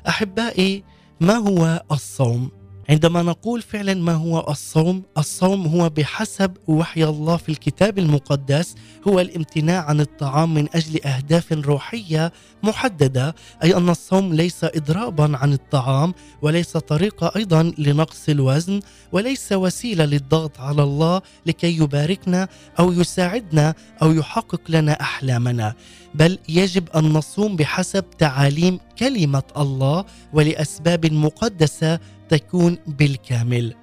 أحبائي 0.08 0.84
ما 1.22 1.36
هو 1.36 1.84
الصوم؟ 1.92 2.59
عندما 2.90 3.22
نقول 3.24 3.62
فعلا 3.62 3.94
ما 3.94 4.14
هو 4.14 4.46
الصوم 4.50 5.04
الصوم 5.18 5.68
هو 5.68 5.90
بحسب 5.90 6.58
وحي 6.68 7.04
الله 7.04 7.38
في 7.38 7.50
الكتاب 7.50 8.00
المقدس 8.00 8.76
هو 9.08 9.20
الامتناع 9.20 9.86
عن 9.86 10.00
الطعام 10.00 10.54
من 10.54 10.68
أجل 10.76 11.04
أهداف 11.06 11.54
روحية 11.54 12.34
محددة 12.64 13.36
أي 13.64 13.78
أن 13.78 13.90
الصوم 13.90 14.34
ليس 14.34 14.64
اضرابا 14.64 15.38
عن 15.38 15.54
الطعام 15.54 16.14
وليس 16.42 16.78
طريقة 16.78 17.32
أيضا 17.36 17.74
لنقص 17.78 18.30
الوزن 18.30 18.80
وليس 19.12 19.52
وسيلة 19.52 20.06
للضغط 20.06 20.60
على 20.60 20.84
الله 20.84 21.22
لكي 21.46 21.78
يباركنا 21.78 22.48
أو 22.80 22.92
يساعدنا 22.92 23.74
أو 24.02 24.12
يحقق 24.12 24.62
لنا 24.70 25.02
أحلامنا. 25.02 25.74
بل 26.16 26.38
يجب 26.50 26.90
أن 26.90 27.04
نصوم 27.04 27.56
بحسب 27.56 28.06
تعاليم 28.18 28.80
كلمة 29.00 29.44
الله 29.58 30.06
ولأسباب 30.34 31.14
مقدسة 31.14 32.00
تكون 32.30 32.78
بالكامل. 32.88 33.74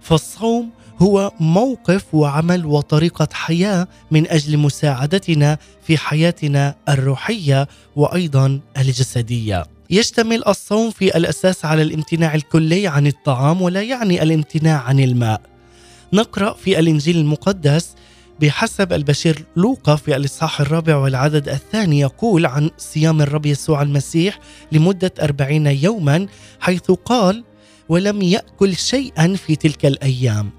فالصوم 0.00 0.70
هو 0.98 1.32
موقف 1.40 2.14
وعمل 2.14 2.66
وطريقة 2.66 3.28
حياة 3.32 3.88
من 4.10 4.28
أجل 4.30 4.58
مساعدتنا 4.58 5.58
في 5.82 5.98
حياتنا 5.98 6.74
الروحية 6.88 7.68
وأيضا 7.96 8.60
الجسدية. 8.78 9.66
يشتمل 9.90 10.46
الصوم 10.48 10.90
في 10.90 11.16
الأساس 11.16 11.64
على 11.64 11.82
الامتناع 11.82 12.34
الكلي 12.34 12.86
عن 12.86 13.06
الطعام 13.06 13.62
ولا 13.62 13.82
يعني 13.82 14.22
الامتناع 14.22 14.82
عن 14.82 15.00
الماء. 15.00 15.40
نقرأ 16.12 16.52
في 16.52 16.78
الإنجيل 16.78 17.16
المقدس 17.16 17.94
بحسب 18.40 18.92
البشير 18.92 19.44
لوقا 19.56 19.96
في 19.96 20.16
الإصحاح 20.16 20.60
الرابع 20.60 20.96
والعدد 20.96 21.48
الثاني 21.48 22.00
يقول 22.00 22.46
عن 22.46 22.70
صيام 22.78 23.20
الرب 23.20 23.46
يسوع 23.46 23.82
المسيح 23.82 24.38
لمدة 24.72 25.12
أربعين 25.22 25.66
يوما 25.66 26.26
حيث 26.60 26.90
قال 26.90 27.44
ولم 27.88 28.22
يأكل 28.22 28.76
شيئا 28.76 29.34
في 29.34 29.56
تلك 29.56 29.86
الأيام. 29.86 30.50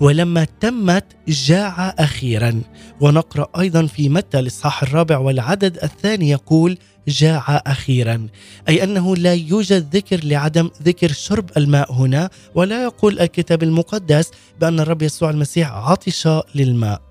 ولما 0.00 0.46
تمت 0.60 1.04
جاع 1.28 1.94
أخيرا. 1.98 2.62
ونقرأ 3.00 3.48
أيضا 3.60 3.86
في 3.86 4.08
متى 4.08 4.38
الإصحاح 4.38 4.82
الرابع 4.82 5.18
والعدد 5.18 5.78
الثاني 5.82 6.30
يقول 6.30 6.78
جاع 7.08 7.62
أخيرا. 7.66 8.26
أي 8.68 8.84
أنه 8.84 9.16
لا 9.16 9.34
يوجد 9.34 9.96
ذكر 9.96 10.24
لعدم 10.24 10.70
ذكر 10.82 11.12
شرب 11.12 11.50
الماء 11.56 11.92
هنا 11.92 12.30
ولا 12.54 12.82
يقول 12.82 13.20
الكتاب 13.20 13.62
المقدس 13.62 14.30
بأن 14.60 14.80
الرب 14.80 15.02
يسوع 15.02 15.30
المسيح 15.30 15.72
عطش 15.72 16.28
للماء. 16.54 17.09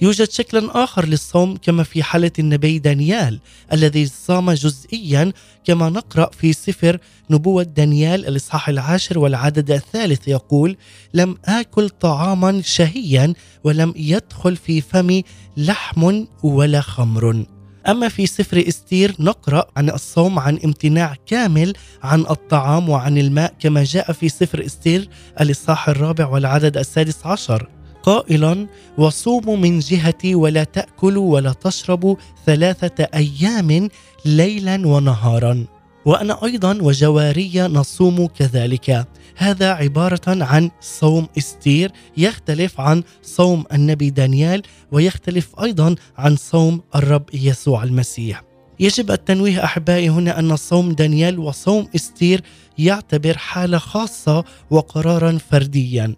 يوجد 0.00 0.30
شكل 0.30 0.70
آخر 0.70 1.06
للصوم 1.06 1.56
كما 1.56 1.82
في 1.82 2.02
حالة 2.02 2.30
النبي 2.38 2.78
دانيال 2.78 3.40
الذي 3.72 4.06
صام 4.06 4.50
جزئيا 4.50 5.32
كما 5.64 5.88
نقرأ 5.88 6.30
في 6.40 6.52
سفر 6.52 6.98
نبوة 7.30 7.62
دانيال 7.62 8.26
الإصحاح 8.26 8.68
العاشر 8.68 9.18
والعدد 9.18 9.70
الثالث 9.70 10.28
يقول 10.28 10.76
لم 11.14 11.36
آكل 11.44 11.88
طعاما 11.88 12.62
شهيا 12.62 13.34
ولم 13.64 13.92
يدخل 13.96 14.56
في 14.56 14.80
فمي 14.80 15.24
لحم 15.56 16.24
ولا 16.42 16.80
خمر. 16.80 17.44
أما 17.88 18.08
في 18.08 18.26
سفر 18.26 18.64
إستير 18.68 19.14
نقرأ 19.20 19.66
عن 19.76 19.90
الصوم 19.90 20.38
عن 20.38 20.58
امتناع 20.64 21.14
كامل 21.26 21.72
عن 22.02 22.20
الطعام 22.20 22.88
وعن 22.88 23.18
الماء 23.18 23.54
كما 23.60 23.84
جاء 23.84 24.12
في 24.12 24.28
سفر 24.28 24.66
إستير 24.66 25.08
الإصحاح 25.40 25.88
الرابع 25.88 26.26
والعدد 26.26 26.76
السادس 26.76 27.26
عشر. 27.26 27.77
قائلا 28.08 28.66
وصوموا 28.98 29.56
من 29.56 29.78
جهتي 29.78 30.34
ولا 30.34 30.64
تأكلوا 30.64 31.32
ولا 31.34 31.52
تشربوا 31.52 32.16
ثلاثة 32.46 33.04
أيام 33.14 33.88
ليلا 34.24 34.86
ونهارا. 34.86 35.66
وأنا 36.04 36.44
أيضا 36.44 36.78
وجواري 36.82 37.60
نصوم 37.60 38.26
كذلك. 38.26 39.06
هذا 39.36 39.72
عبارة 39.72 40.20
عن 40.26 40.70
صوم 40.80 41.26
إستير 41.38 41.92
يختلف 42.16 42.80
عن 42.80 43.02
صوم 43.22 43.64
النبي 43.72 44.10
دانيال 44.10 44.62
ويختلف 44.92 45.60
أيضا 45.62 45.94
عن 46.16 46.36
صوم 46.36 46.82
الرب 46.94 47.24
يسوع 47.34 47.84
المسيح. 47.84 48.42
يجب 48.80 49.10
التنويه 49.10 49.64
أحبائي 49.64 50.08
هنا 50.08 50.38
أن 50.38 50.56
صوم 50.56 50.92
دانيال 50.92 51.38
وصوم 51.38 51.88
إستير 51.96 52.40
يعتبر 52.78 53.38
حالة 53.38 53.78
خاصة 53.78 54.44
وقرارا 54.70 55.38
فرديا. 55.50 56.14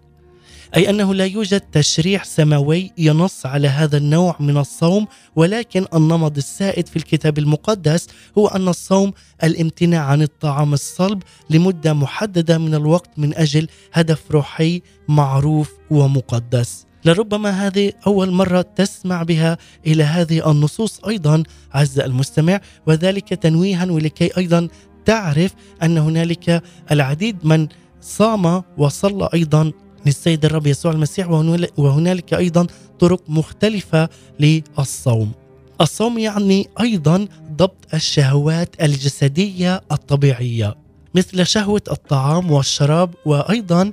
أي 0.75 0.89
أنه 0.89 1.13
لا 1.13 1.25
يوجد 1.25 1.61
تشريع 1.61 2.23
سماوي 2.23 2.91
ينص 2.97 3.45
على 3.45 3.67
هذا 3.67 3.97
النوع 3.97 4.35
من 4.39 4.57
الصوم 4.57 5.07
ولكن 5.35 5.85
النمط 5.93 6.37
السائد 6.37 6.87
في 6.87 6.95
الكتاب 6.95 7.37
المقدس 7.37 8.07
هو 8.37 8.47
أن 8.47 8.67
الصوم 8.67 9.13
الامتناع 9.43 10.05
عن 10.05 10.21
الطعام 10.21 10.73
الصلب 10.73 11.23
لمدة 11.49 11.93
محددة 11.93 12.57
من 12.57 12.75
الوقت 12.75 13.09
من 13.17 13.37
أجل 13.37 13.67
هدف 13.93 14.31
روحي 14.31 14.81
معروف 15.07 15.71
ومقدس. 15.89 16.85
لربما 17.05 17.49
هذه 17.49 17.91
أول 18.07 18.31
مرة 18.31 18.61
تسمع 18.61 19.23
بها 19.23 19.57
إلى 19.87 20.03
هذه 20.03 20.51
النصوص 20.51 20.99
أيضا 21.07 21.43
عز 21.73 21.99
المستمع 21.99 22.61
وذلك 22.87 23.27
تنويها 23.29 23.85
ولكي 23.85 24.37
أيضا 24.37 24.67
تعرف 25.05 25.51
أن 25.83 25.97
هنالك 25.97 26.63
العديد 26.91 27.45
من 27.45 27.67
صام 28.01 28.63
وصلى 28.77 29.29
أيضا 29.33 29.71
للسيد 30.05 30.45
الرب 30.45 30.67
يسوع 30.67 30.91
المسيح 30.91 31.29
وهنالك 31.77 32.33
أيضا 32.33 32.67
طرق 32.99 33.21
مختلفة 33.27 34.09
للصوم. 34.39 35.31
الصوم 35.81 36.17
يعني 36.17 36.69
أيضا 36.81 37.27
ضبط 37.51 37.93
الشهوات 37.93 38.81
الجسدية 38.81 39.81
الطبيعية 39.91 40.75
مثل 41.15 41.45
شهوة 41.45 41.81
الطعام 41.91 42.51
والشراب 42.51 43.13
وأيضا 43.25 43.91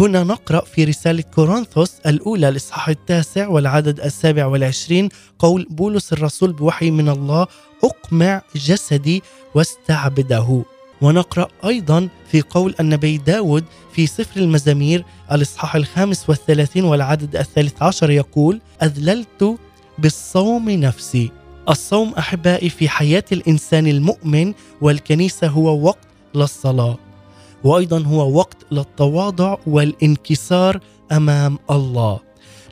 هنا 0.00 0.22
نقرأ 0.24 0.60
في 0.64 0.84
رسالة 0.84 1.22
كورنثوس 1.22 1.92
الأولى 2.06 2.48
الإصحاح 2.48 2.88
التاسع 2.88 3.48
والعدد 3.48 4.00
السابع 4.00 4.46
والعشرين 4.46 5.08
قول 5.38 5.66
بولس 5.70 6.12
الرسول 6.12 6.52
بوحي 6.52 6.90
من 6.90 7.08
الله 7.08 7.46
أقمع 7.84 8.42
جسدي 8.56 9.22
واستعبده 9.54 10.64
ونقرأ 11.02 11.48
أيضا 11.64 12.08
في 12.26 12.40
قول 12.40 12.74
النبي 12.80 13.18
داود 13.18 13.64
في 13.92 14.06
سفر 14.06 14.40
المزامير 14.40 15.04
الإصحاح 15.32 15.76
الخامس 15.76 16.28
والثلاثين 16.28 16.84
والعدد 16.84 17.36
الثالث 17.36 17.82
عشر 17.82 18.10
يقول 18.10 18.60
أذللت 18.82 19.58
بالصوم 19.98 20.70
نفسي. 20.70 21.30
الصوم 21.68 22.14
أحبائي 22.14 22.70
في 22.70 22.88
حياة 22.88 23.24
الإنسان 23.32 23.86
المؤمن 23.86 24.54
والكنيسة 24.80 25.46
هو 25.46 25.86
وقت 25.86 26.08
للصلاة 26.34 26.98
وأيضا 27.64 28.02
هو 28.02 28.38
وقت 28.38 28.56
للتواضع 28.72 29.56
والانكسار 29.66 30.80
أمام 31.12 31.58
الله. 31.70 32.20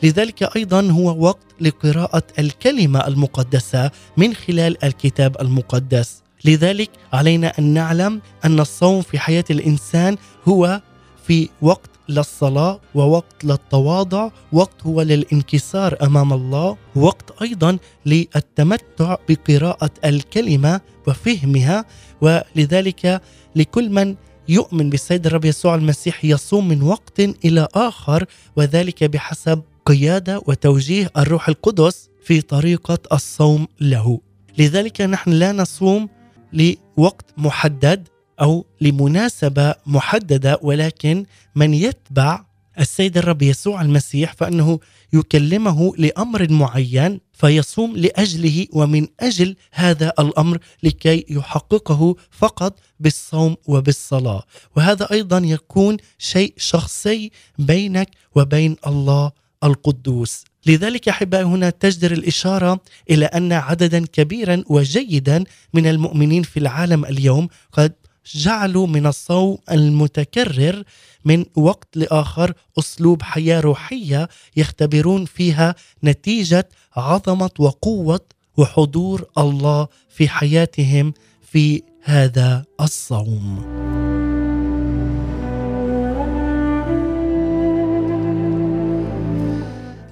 لذلك 0.02 0.56
أيضا 0.56 0.90
هو 0.90 1.24
وقت 1.24 1.46
لقراءة 1.60 2.22
الكلمة 2.38 3.06
المقدسة 3.06 3.90
من 4.16 4.34
خلال 4.34 4.84
الكتاب 4.84 5.40
المقدس. 5.40 6.22
لذلك 6.44 6.90
علينا 7.12 7.52
أن 7.58 7.64
نعلم 7.64 8.20
أن 8.44 8.60
الصوم 8.60 9.02
في 9.02 9.18
حياة 9.18 9.44
الإنسان 9.50 10.16
هو 10.48 10.82
في 11.26 11.48
وقت 11.62 11.90
للصلاة 12.08 12.80
ووقت 12.94 13.44
للتواضع 13.44 14.30
وقت 14.52 14.86
هو 14.86 15.02
للانكسار 15.02 15.96
أمام 16.02 16.32
الله 16.32 16.76
وقت 16.96 17.42
أيضا 17.42 17.78
للتمتع 18.06 19.16
بقراءة 19.28 19.90
الكلمة 20.04 20.80
وفهمها. 21.06 21.84
ولذلك 22.20 23.22
لكل 23.56 23.90
من 23.90 24.16
يؤمن 24.48 24.90
بالسيد 24.90 25.26
الرب 25.26 25.44
يسوع 25.44 25.74
المسيح 25.74 26.24
يصوم 26.24 26.68
من 26.68 26.82
وقت 26.82 27.20
إلى 27.20 27.68
آخر 27.74 28.24
وذلك 28.56 29.04
بحسب 29.04 29.62
قيادة 29.86 30.42
وتوجيه 30.46 31.10
الروح 31.16 31.48
القدس 31.48 32.08
في 32.24 32.40
طريقة 32.40 32.98
الصوم 33.12 33.68
له. 33.80 34.20
لذلك 34.58 35.00
نحن 35.00 35.30
لا 35.30 35.52
نصوم 35.52 36.08
لوقت 36.52 37.26
محدد 37.36 38.08
أو 38.40 38.66
لمناسبة 38.80 39.74
محددة 39.86 40.58
ولكن 40.62 41.24
من 41.54 41.74
يتبع 41.74 42.44
السيد 42.78 43.18
الرب 43.18 43.42
يسوع 43.42 43.82
المسيح 43.82 44.32
فإنه 44.32 44.78
يكلمه 45.12 45.96
لأمر 45.96 46.52
معين 46.52 47.20
فيصوم 47.32 47.96
لأجله 47.96 48.66
ومن 48.72 49.06
أجل 49.20 49.56
هذا 49.72 50.12
الأمر 50.18 50.58
لكي 50.82 51.24
يحققه 51.30 52.16
فقط 52.30 52.78
بالصوم 53.00 53.56
وبالصلاة. 53.66 54.42
وهذا 54.76 55.08
أيضا 55.12 55.38
يكون 55.38 55.96
شيء 56.18 56.54
شخصي 56.56 57.30
بينك 57.58 58.10
وبين 58.34 58.76
الله 58.86 59.32
القدوس. 59.64 60.44
لذلك 60.66 61.08
أحبائي 61.08 61.44
هنا 61.44 61.70
تجدر 61.70 62.12
الإشارة 62.12 62.80
إلى 63.10 63.24
أن 63.24 63.52
عددا 63.52 64.06
كبيرا 64.06 64.64
وجيدا 64.66 65.44
من 65.74 65.86
المؤمنين 65.86 66.42
في 66.42 66.58
العالم 66.58 67.04
اليوم 67.04 67.48
قد 67.72 67.92
جعلوا 68.34 68.86
من 68.86 69.06
الصوم 69.06 69.58
المتكرر 69.70 70.82
من 71.24 71.44
وقت 71.56 71.88
لآخر 71.96 72.52
أسلوب 72.78 73.22
حياة 73.22 73.60
روحية 73.60 74.28
يختبرون 74.56 75.24
فيها 75.24 75.74
نتيجة 76.04 76.68
عظمة 76.96 77.50
وقوة 77.58 78.20
وحضور 78.56 79.24
الله 79.38 79.88
في 80.08 80.28
حياتهم 80.28 81.14
في 81.42 81.82
هذا 82.02 82.64
الصوم. 82.80 84.07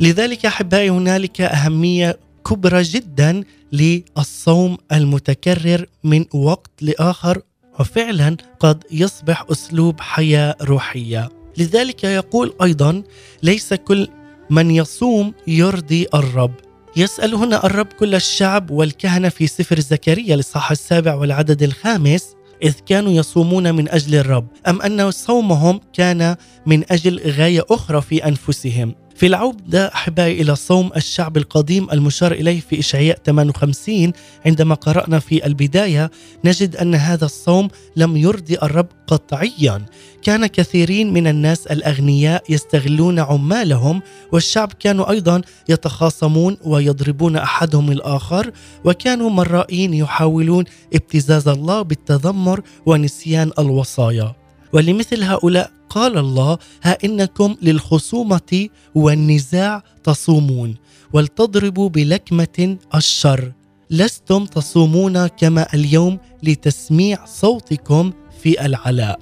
لذلك 0.01 0.47
أحبائي 0.47 0.91
هنالك 0.91 1.41
أهمية 1.41 2.19
كبرى 2.47 2.83
جدا 2.83 3.45
للصوم 3.73 4.79
المتكرر 4.93 5.87
من 6.05 6.25
وقت 6.35 6.71
لآخر 6.81 7.43
وفعلا 7.81 8.37
قد 8.61 8.85
يصبح 8.91 9.45
أسلوب 9.51 10.01
حياة 10.01 10.57
روحية. 10.63 11.29
لذلك 11.59 12.05
يقول 12.05 12.55
أيضا 12.63 13.03
ليس 13.43 13.75
كل 13.75 14.09
من 14.51 14.71
يصوم 14.71 15.35
يرضي 15.47 16.07
الرب. 16.15 16.55
يسأل 16.97 17.35
هنا 17.35 17.67
الرب 17.67 17.87
كل 17.87 18.15
الشعب 18.15 18.71
والكهنة 18.71 19.29
في 19.29 19.47
سفر 19.47 19.81
زكريا 19.81 20.35
الإصحاح 20.35 20.71
السابع 20.71 21.15
والعدد 21.15 21.63
الخامس 21.63 22.37
إذ 22.63 22.73
كانوا 22.87 23.13
يصومون 23.13 23.75
من 23.75 23.89
أجل 23.89 24.15
الرب 24.15 24.47
أم 24.69 24.83
أن 24.83 25.11
صومهم 25.11 25.81
كان 25.93 26.37
من 26.67 26.93
أجل 26.93 27.21
غاية 27.31 27.65
أخرى 27.71 28.01
في 28.01 28.25
أنفسهم؟ 28.25 28.95
في 29.17 29.27
العودة 29.27 29.87
أحبائي 29.95 30.43
إلى 30.43 30.57
صوم 30.57 30.91
الشعب 30.97 31.37
القديم 31.37 31.91
المشار 31.93 32.33
إليه 32.33 32.61
في 32.61 32.79
إشعياء 32.79 33.19
58 33.27 34.13
عندما 34.47 34.75
قرأنا 34.75 35.19
في 35.19 35.47
البداية 35.47 36.11
نجد 36.45 36.77
أن 36.77 36.95
هذا 36.95 37.25
الصوم 37.25 37.69
لم 37.97 38.17
يرضي 38.17 38.59
الرب 38.63 38.87
قطعيا. 39.07 39.87
كان 40.23 40.47
كثيرين 40.47 41.13
من 41.13 41.27
الناس 41.27 41.67
الأغنياء 41.67 42.43
يستغلون 42.49 43.19
عمالهم 43.19 44.03
والشعب 44.33 44.73
كانوا 44.81 45.11
أيضا 45.11 45.43
يتخاصمون 45.69 46.57
ويضربون 46.65 47.37
أحدهم 47.37 47.93
الآخر 47.93 48.51
وكانوا 48.85 49.31
مرائين 49.31 49.95
يحاولون 49.95 50.65
ابتزاز 50.95 51.49
الله 51.49 51.83
بالتذمر 51.83 52.61
ونسيان 52.87 53.51
الوصايا. 53.59 54.46
ولمثل 54.73 55.23
هؤلاء 55.23 55.71
قال 55.91 56.19
الله 56.19 56.59
ها 56.83 56.99
إنكم 57.05 57.57
للخصومة 57.63 58.69
والنزاع 58.95 59.83
تصومون 60.05 60.75
ولتضربوا 61.13 61.89
بلكمة 61.89 62.77
الشر. 62.95 63.53
لستم 63.91 64.45
تصومون 64.45 65.27
كما 65.27 65.75
اليوم 65.75 66.19
لتسميع 66.43 67.25
صوتكم 67.25 68.13
في 68.43 68.67
العلاء. 68.67 69.19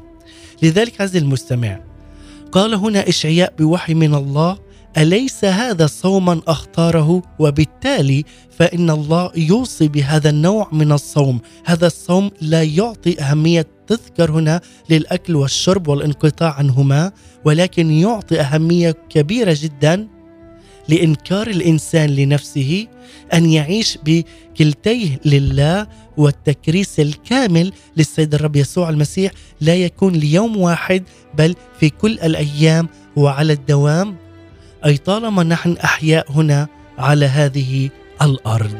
لذلك 0.63 1.01
عزيزي 1.01 1.19
المستمع 1.19 1.81
قال 2.53 2.75
هنا 2.75 3.09
إشعياء 3.09 3.55
بوحي 3.59 3.95
من 3.95 4.15
الله 4.15 4.59
أليس 4.97 5.45
هذا 5.45 5.87
صوما 5.87 6.41
أختاره؟ 6.49 7.23
وبالتالي 7.39 8.25
فإن 8.51 8.91
الله 8.91 9.31
يوصي 9.37 9.89
بهذا 9.89 10.31
النوع 10.31 10.69
من 10.73 10.93
الصوم. 10.93 11.41
هذا 11.65 11.87
الصوم 11.87 12.31
لا 12.41 12.63
يعطي 12.63 13.21
أهمية 13.21 13.67
تذكر 13.87 14.31
هنا 14.31 14.61
للأكل 14.91 15.37
والشرب 15.37 15.89
والانقطاع 15.89 16.55
عنهما 16.55 17.13
ولكن 17.45 17.91
يعطي 17.91 18.41
أهمية 18.41 18.95
كبيرة 19.09 19.57
جدا 19.61 20.09
لإنكار 20.89 21.47
الإنسان 21.47 22.11
لنفسه 22.11 22.87
أن 23.35 23.51
يعيش 23.51 23.99
بكلتيه 24.05 25.21
لله 25.25 25.87
والتكريس 26.17 27.01
الكامل 27.01 27.73
للسيد 27.97 28.35
الرب 28.35 28.57
يسوع 28.57 28.89
المسيح. 28.89 29.33
لا 29.61 29.75
يكون 29.75 30.13
ليوم 30.13 30.57
واحد 30.57 31.03
بل 31.35 31.55
في 31.81 31.91
كل 31.91 32.13
الأيام 32.13 32.89
وعلى 33.17 33.53
الدوام. 33.53 34.24
أي 34.87 34.97
طالما 34.97 35.43
نحن 35.43 35.77
أحياء 35.85 36.33
هنا 36.33 36.69
على 36.99 37.27
هذه 37.27 37.91
الأرض. 38.23 38.79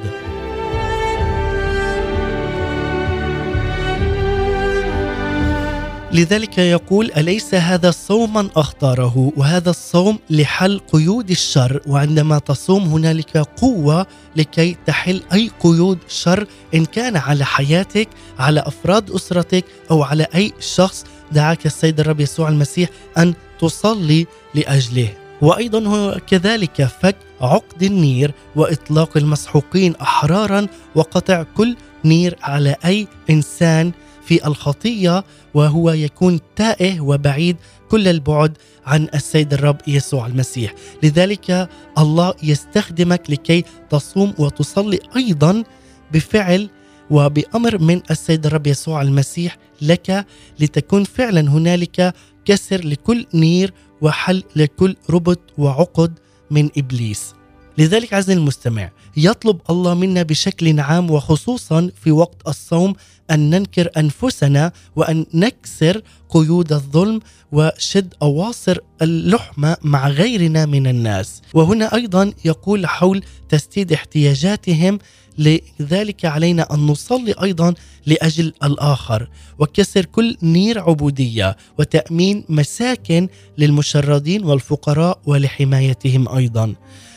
لذلك 6.13 6.59
يقول 6.59 7.11
أليس 7.17 7.55
هذا 7.55 7.91
صوما 7.91 8.51
اختاره 8.57 9.33
وهذا 9.37 9.71
الصوم 9.71 10.19
لحل 10.31 10.81
قيود 10.93 11.31
الشر 11.31 11.81
وعندما 11.87 12.39
تصوم 12.39 12.83
هنالك 12.83 13.37
قوة 13.37 14.07
لكي 14.37 14.77
تحل 14.87 15.23
أي 15.33 15.51
قيود 15.61 15.99
شر 16.09 16.47
إن 16.75 16.85
كان 16.85 17.17
على 17.17 17.45
حياتك 17.45 18.09
على 18.39 18.61
أفراد 18.61 19.11
أسرتك 19.11 19.65
أو 19.91 20.03
على 20.03 20.27
أي 20.35 20.53
شخص. 20.61 21.05
دعاك 21.33 21.67
السيد 21.67 22.01
الرب 22.01 22.21
يسوع 22.21 22.49
المسيح 22.49 22.89
أن 23.19 23.35
تصلي 23.61 24.27
لأجله. 24.55 25.24
وأيضا 25.45 25.89
هو 25.89 26.21
كذلك 26.27 26.85
فك 26.85 27.17
عقد 27.41 27.83
النير 27.83 28.35
وإطلاق 28.57 29.17
المسحوقين 29.17 29.97
احرارا 29.97 30.67
وقطع 30.95 31.43
كل 31.43 31.77
نير 32.05 32.37
على 32.43 32.77
أي 32.85 33.09
إنسان 33.31 33.93
في 34.27 34.47
الخطية 34.47 35.25
وهو 35.55 35.91
يكون 35.91 36.41
تائه 36.57 37.01
وبعيد 37.01 37.57
كل 37.89 38.09
البعد 38.09 38.59
عن 38.87 39.09
السيد 39.15 39.53
الرب 39.53 39.77
يسوع 39.87 40.27
المسيح. 40.27 40.75
لذلك 41.03 41.69
الله 41.99 42.35
يستخدمك 42.43 43.31
لكي 43.31 43.65
تصوم 43.91 44.35
وتصلي 44.39 44.99
أيضا 45.17 45.65
بفعل 46.13 46.71
وبأمر 47.11 47.79
من 47.79 48.01
السيد 48.11 48.47
الرب 48.47 48.67
يسوع 48.67 49.03
المسيح 49.03 49.57
لك 49.83 50.27
لتكون 50.61 51.05
فعلا 51.05 51.41
هنالك 51.41 52.15
كسر 52.45 52.85
لكل 52.85 53.27
نير 53.35 53.73
وحل 54.05 54.43
لكل 54.57 54.97
ربط 55.11 55.41
وعقد 55.59 56.19
من 56.51 56.69
إبليس. 56.79 57.35
لذلك 57.79 58.15
عزيزي 58.15 58.33
المستمع 58.33 58.91
يطلب 59.17 59.59
الله 59.71 59.95
منا 59.95 60.23
بشكل 60.23 60.81
عام 60.81 61.11
وخصوصا 61.11 61.91
في 62.03 62.11
وقت 62.11 62.49
الصوم 62.49 62.95
أن 63.31 63.51
ننكر 63.51 63.91
أنفسنا 63.97 64.73
وأن 64.97 65.27
نكسر 65.35 66.03
قيود 66.29 66.73
الظلم 66.73 67.21
وشد 67.53 68.15
أواصر 68.23 68.79
اللحمة 69.03 69.77
مع 69.83 70.09
غيرنا 70.09 70.67
من 70.67 70.87
الناس. 70.87 71.43
وهنا 71.55 71.95
أيضا 71.95 72.33
يقول 72.45 72.87
حول 72.87 73.23
تسديد 73.49 73.93
احتياجاتهم 73.93 74.99
لذلك 75.39 76.25
علينا 76.25 76.75
أن 76.75 76.87
نصلي 76.87 77.35
أيضا 77.43 77.75
لأجل 78.07 78.53
الآخر 78.65 79.29
وكسر 79.59 80.05
كل 80.05 80.37
نير 80.43 80.81
عبودية 80.81 81.57
وتأمين 81.79 82.45
مساكن 82.49 83.29
للمشردين 83.59 84.45
والفقراء 84.45 85.19
ولحمايتهم 85.27 86.29
أيضا. 86.29 86.75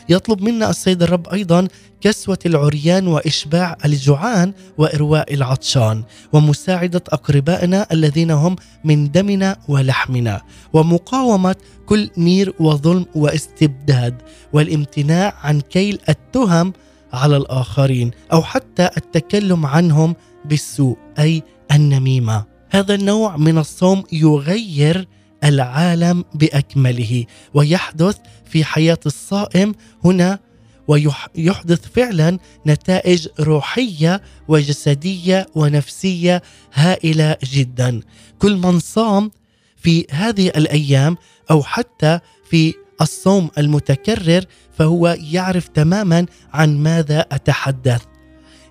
يطلب 0.10 0.42
منا 0.42 0.70
السيد 0.70 1.04
الرب 1.04 1.28
أيضا 1.28 1.68
كسوة 2.02 2.40
العريان 2.46 3.08
وإشباع 3.08 3.78
الجوعان 3.86 4.54
وإرواء 4.78 5.34
العطشان 5.34 6.04
ومساعدة 6.34 7.04
أقربائنا 7.10 7.88
الذين 7.92 8.32
هم 8.32 8.56
من 8.84 9.12
دمنا 9.12 9.58
ولحمنا 9.68 10.42
ومقاومة 10.74 11.56
كل 11.86 12.10
نير 12.18 12.54
وظلم 12.60 13.06
واستبداد 13.16 14.22
والامتناع 14.54 15.34
عن 15.44 15.62
كيل 15.62 16.00
التهم 16.10 16.74
على 17.14 17.38
الآخرين 17.38 18.12
أو 18.34 18.42
حتى 18.42 18.90
التكلم 18.98 19.66
عنهم 19.66 20.16
بالسوء 20.46 20.98
أي 21.20 21.44
النميمة. 21.72 22.46
هذا 22.70 22.96
النوع 22.96 23.38
من 23.38 23.58
الصوم 23.58 24.04
يغير 24.12 25.08
العالم 25.44 26.24
بأكمله 26.34 27.26
ويحدث 27.54 28.18
في 28.46 28.64
حياة 28.64 29.00
الصائم 29.06 29.76
هنا 30.06 30.40
ويحدث 30.88 31.88
فعلا 31.96 32.40
نتائج 32.68 33.28
روحية 33.40 34.22
وجسدية 34.48 35.46
ونفسية 35.56 36.42
هائلة 36.74 37.38
جدا. 37.44 38.02
كل 38.40 38.56
من 38.56 38.80
صام 38.80 39.32
في 39.78 40.06
هذه 40.12 40.48
الأيام 40.48 41.18
أو 41.52 41.64
حتى 41.64 42.20
في 42.50 42.74
الصوم 43.02 43.50
المتكرر 43.58 44.46
فهو 44.78 45.18
يعرف 45.20 45.68
تماما 45.68 46.26
عن 46.54 46.78
ماذا 46.84 47.20
أتحدث. 47.20 48.02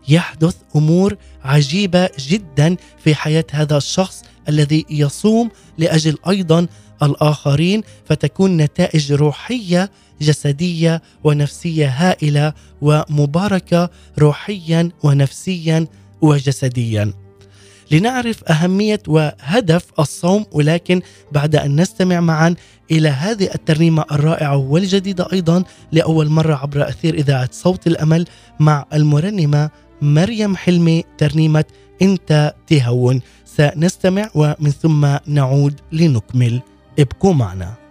يحدث 0.08 0.56
أمور 0.76 1.16
عجيبة 1.44 2.08
جدا 2.18 2.76
في 3.04 3.14
حياة 3.14 3.44
هذا 3.50 3.76
الشخص 3.76 4.22
الذي 4.48 4.86
يصوم 4.90 5.50
لأجل 5.78 6.16
أيضا 6.28 6.66
الآخرين 7.02 7.82
فتكون 8.04 8.56
نتائج 8.56 9.12
روحية 9.12 9.90
جسدية 10.20 11.02
ونفسية 11.24 11.88
هائلة 11.88 12.52
ومباركة 12.82 13.90
روحيا 14.18 14.90
ونفسيا 15.02 15.86
وجسديا. 16.20 17.12
لنعرف 17.90 18.44
أهمية 18.44 19.02
وهدف 19.08 19.84
الصوم 19.98 20.46
ولكن 20.52 21.00
بعد 21.32 21.56
أن 21.56 21.80
نستمع 21.80 22.20
معا 22.20 22.54
إلى 22.90 23.08
هذه 23.08 23.54
الترنيمة 23.54 24.04
الرائعة 24.12 24.56
والجديدة 24.56 25.28
أيضا 25.32 25.64
لأول 25.92 26.28
مرة 26.28 26.54
عبر 26.54 26.88
أثير 26.88 27.14
إذاعة 27.14 27.48
صوت 27.52 27.86
الأمل 27.86 28.24
مع 28.60 28.84
المرنمة 28.94 29.70
مريم 30.02 30.56
حلمي 30.56 31.04
ترنيمة 31.18 31.64
إنت 32.02 32.54
تهون 32.66 33.20
سنستمع 33.56 34.28
ومن 34.34 34.70
ثم 34.70 35.16
نعود 35.26 35.80
لنكمل. 35.92 36.62
ابقوا 36.98 37.34
معنا. 37.34 37.85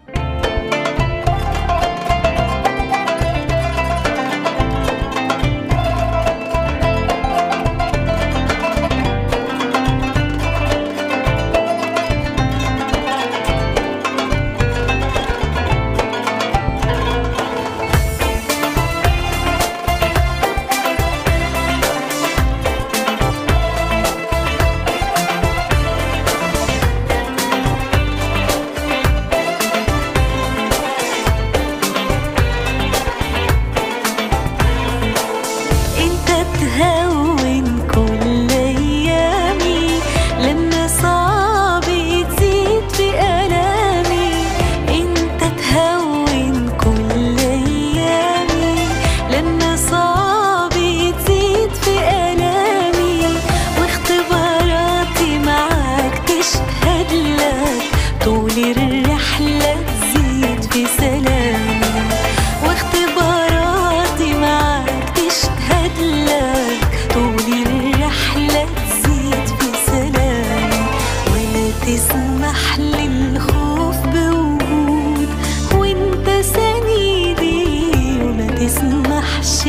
تسمحش 78.66 79.68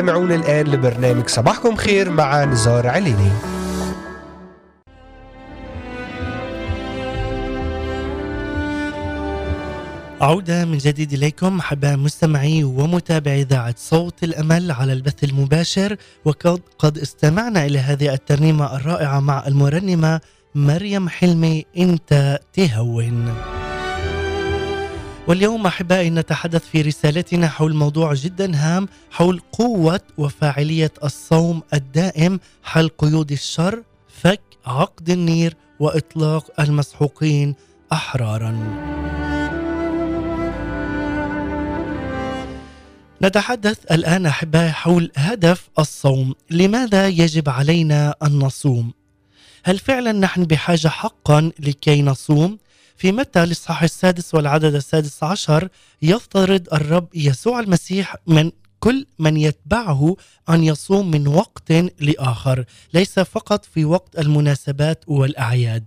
تستمعون 0.00 0.32
الآن 0.32 0.66
لبرنامج 0.66 1.28
صباحكم 1.28 1.76
خير 1.76 2.10
مع 2.10 2.44
نزار 2.44 2.86
عليني. 2.86 3.30
عودة 10.20 10.64
من 10.64 10.78
جديد 10.78 11.12
إليكم 11.12 11.58
أحباء 11.58 11.96
مستمعي 11.96 12.64
ومتابعي 12.64 13.42
إذاعة 13.42 13.74
صوت 13.78 14.24
الأمل 14.24 14.70
على 14.70 14.92
البث 14.92 15.24
المباشر 15.24 15.96
وقد 16.24 16.60
قد 16.78 16.98
استمعنا 16.98 17.66
إلى 17.66 17.78
هذه 17.78 18.14
الترنيمة 18.14 18.76
الرائعة 18.76 19.20
مع 19.20 19.46
المرنمة 19.46 20.20
مريم 20.54 21.08
حلمي 21.08 21.64
أنت 21.78 22.38
تهون. 22.52 23.34
واليوم 25.30 25.66
أحبائي 25.66 26.10
نتحدث 26.10 26.64
في 26.64 26.82
رسالتنا 26.82 27.48
حول 27.48 27.74
موضوع 27.74 28.14
جدا 28.14 28.56
هام 28.56 28.88
حول 29.10 29.40
قوة 29.52 30.00
وفاعلية 30.18 30.90
الصوم 31.04 31.62
الدائم 31.74 32.40
حل 32.62 32.88
قيود 32.88 33.32
الشر 33.32 33.82
فك 34.08 34.40
عقد 34.66 35.10
النير 35.10 35.56
وإطلاق 35.80 36.60
المسحوقين 36.60 37.54
أحرارا. 37.92 38.50
نتحدث 43.22 43.92
الآن 43.92 44.26
أحبائي 44.26 44.72
حول 44.72 45.10
هدف 45.16 45.68
الصوم 45.78 46.34
لماذا 46.50 47.08
يجب 47.08 47.48
علينا 47.48 48.14
أن 48.22 48.38
نصوم؟ 48.38 48.92
هل 49.64 49.78
فعلا 49.78 50.12
نحن 50.12 50.44
بحاجة 50.44 50.88
حقا 50.88 51.52
لكي 51.58 52.02
نصوم؟ 52.02 52.58
في 53.00 53.12
متى 53.12 53.42
الإصحاح 53.42 53.82
السادس 53.82 54.34
والعدد 54.34 54.74
السادس 54.74 55.22
عشر 55.22 55.68
يفترض 56.02 56.68
الرب 56.72 57.08
يسوع 57.14 57.60
المسيح 57.60 58.16
من 58.26 58.50
كل 58.80 59.06
من 59.18 59.36
يتبعه 59.36 60.16
أن 60.50 60.64
يصوم 60.64 61.10
من 61.10 61.28
وقت 61.28 61.72
لآخر 62.00 62.64
ليس 62.94 63.20
فقط 63.20 63.64
في 63.64 63.84
وقت 63.84 64.18
المناسبات 64.18 65.04
والأعياد. 65.06 65.84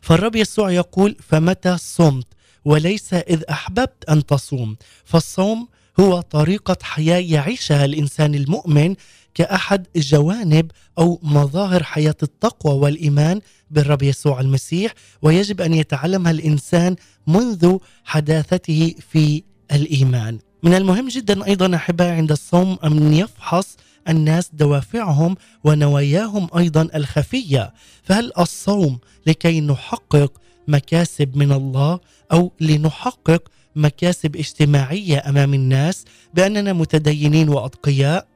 فالرب 0.00 0.36
يسوع 0.36 0.70
يقول 0.70 1.16
فمتى 1.28 1.78
صمت؟ 1.78 2.26
وليس 2.64 3.14
إذ 3.14 3.42
أحببت 3.50 4.04
أن 4.08 4.26
تصوم. 4.26 4.76
فالصوم 5.04 5.68
هو 6.00 6.20
طريقة 6.20 6.76
حياة 6.82 7.18
يعيشها 7.18 7.84
الإنسان 7.84 8.34
المؤمن 8.34 8.94
كأحد 9.34 9.86
جوانب 9.96 10.70
أو 10.98 11.20
مظاهر 11.22 11.82
حياة 11.82 12.16
التقوى 12.22 12.74
والإيمان 12.74 13.40
بالرب 13.72 14.02
يسوع 14.02 14.40
المسيح 14.40 14.94
ويجب 15.22 15.60
أن 15.60 15.74
يتعلمها 15.74 16.30
الإنسان 16.30 16.96
منذ 17.26 17.78
حداثته 18.04 18.94
في 19.10 19.42
الإيمان 19.72 20.38
من 20.62 20.74
المهم 20.74 21.08
جدا 21.08 21.46
أيضا 21.46 21.76
أحبائي 21.76 22.10
عند 22.10 22.30
الصوم 22.30 22.78
أن 22.84 23.12
يفحص 23.12 23.76
الناس 24.08 24.50
دوافعهم 24.52 25.36
ونواياهم 25.64 26.48
أيضا 26.56 26.88
الخفية 26.94 27.72
فهل 28.02 28.32
الصوم 28.38 28.98
لكي 29.26 29.60
نحقق 29.60 30.32
مكاسب 30.68 31.36
من 31.36 31.52
الله 31.52 32.00
أو 32.32 32.52
لنحقق 32.60 33.48
مكاسب 33.76 34.36
اجتماعية 34.36 35.22
أمام 35.28 35.54
الناس 35.54 36.04
بأننا 36.34 36.72
متدينين 36.72 37.48
وأتقياء؟ 37.48 38.26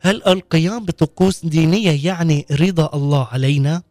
هل 0.00 0.22
القيام 0.26 0.84
بطقوس 0.84 1.46
دينية 1.46 2.06
يعني 2.06 2.46
رضا 2.50 2.90
الله 2.94 3.28
علينا؟ 3.32 3.82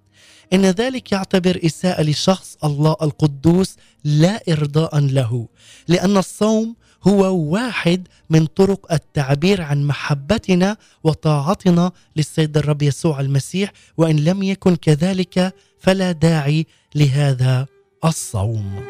إن 0.54 0.66
ذلك 0.66 1.12
يعتبر 1.12 1.60
إساءة 1.66 2.02
لشخص 2.02 2.58
الله 2.64 2.96
القدوس 3.02 3.76
لا 4.04 4.44
إرضاء 4.50 5.00
له، 5.00 5.48
لأن 5.88 6.18
الصوم 6.18 6.76
هو 7.04 7.38
واحد 7.38 8.08
من 8.30 8.46
طرق 8.46 8.94
التعبير 8.94 9.62
عن 9.62 9.88
محبتنا 9.88 10.78
وطاعتنا 11.04 11.92
للسيد 12.16 12.58
الرب 12.58 12.82
يسوع 12.82 13.20
المسيح 13.20 13.72
وإن 13.98 14.16
لم 14.16 14.44
يكن 14.44 14.76
كذلك 14.76 15.54
فلا 15.80 16.12
داعي 16.12 16.66
لهذا 16.96 17.66
الصوم. 18.06 18.86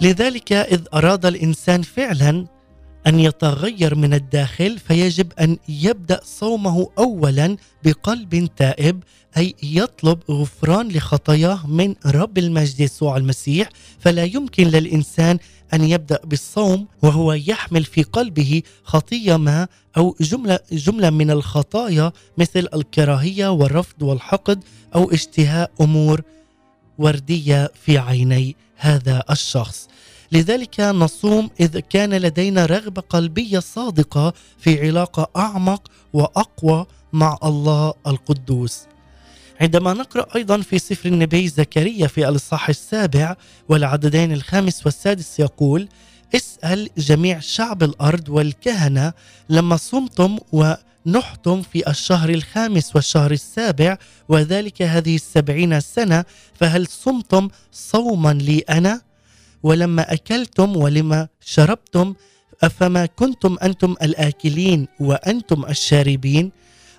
لذلك 0.00 0.52
إذ 0.52 0.80
أراد 0.94 1.26
الإنسان 1.26 1.82
فعلا 1.82 2.46
أن 3.06 3.20
يتغير 3.20 3.94
من 3.94 4.14
الداخل 4.14 4.78
فيجب 4.78 5.32
أن 5.40 5.56
يبدأ 5.68 6.20
صومه 6.24 6.88
أولا 6.98 7.56
بقلب 7.84 8.48
تائب 8.56 9.02
أي 9.36 9.54
يطلب 9.62 10.18
غفران 10.30 10.88
لخطاياه 10.88 11.66
من 11.66 11.94
رب 12.06 12.38
المجد 12.38 12.80
يسوع 12.80 13.16
المسيح. 13.16 13.68
فلا 13.98 14.24
يمكن 14.24 14.68
للإنسان 14.68 15.38
أن 15.74 15.84
يبدأ 15.84 16.20
بالصوم 16.24 16.86
وهو 17.02 17.32
يحمل 17.32 17.84
في 17.84 18.02
قلبه 18.02 18.62
خطية 18.84 19.36
ما 19.36 19.68
أو 19.96 20.16
جملة, 20.20 20.58
جملة 20.72 21.10
من 21.10 21.30
الخطايا 21.30 22.12
مثل 22.38 22.68
الكراهية 22.74 23.48
والرفض 23.48 24.02
والحقد 24.02 24.64
أو 24.94 25.10
اشتهاء 25.10 25.70
أمور 25.80 26.22
وردية 26.98 27.70
في 27.84 27.98
عيني. 27.98 28.56
هذا 28.76 29.22
الشخص. 29.30 29.88
لذلك 30.32 30.80
نصوم 30.80 31.50
إذ 31.60 31.78
كان 31.78 32.14
لدينا 32.14 32.66
رغبة 32.66 33.02
قلبية 33.02 33.58
صادقة 33.58 34.32
في 34.58 34.86
علاقة 34.86 35.30
أعمق 35.36 35.88
وأقوى 36.12 36.86
مع 37.12 37.38
الله 37.44 37.94
القدوس. 38.06 38.80
عندما 39.60 39.92
نقرأ 39.92 40.26
أيضا 40.36 40.60
في 40.60 40.78
سفر 40.78 41.08
النبي 41.08 41.48
زكريا 41.48 42.06
في 42.06 42.28
الإصحاح 42.28 42.68
السابع 42.68 43.36
والعددين 43.68 44.32
الخامس 44.32 44.86
والسادس 44.86 45.40
يقول 45.40 45.88
اسأل 46.34 46.88
جميع 46.98 47.38
شعب 47.40 47.82
الأرض 47.82 48.28
والكهنة 48.28 49.12
لما 49.48 49.76
صمتم 49.76 50.38
ونحتم 50.52 51.62
في 51.62 51.90
الشهر 51.90 52.28
الخامس 52.30 52.96
والشهر 52.96 53.30
السابع 53.30 53.98
وذلك 54.28 54.82
هذه 54.82 55.14
السبعين 55.14 55.80
سنة 55.80 56.24
فهل 56.54 56.86
صمتم 56.86 57.48
صوما 57.72 58.32
لي 58.32 58.58
أنا؟ 58.58 59.11
ولما 59.62 60.12
أكلتم 60.12 60.76
ولما 60.76 61.28
شربتم 61.40 62.14
أفما 62.62 63.06
كنتم 63.06 63.56
أنتم 63.62 63.94
الآكلين 64.02 64.88
وأنتم 65.00 65.64
الشاربين؟ 65.64 66.52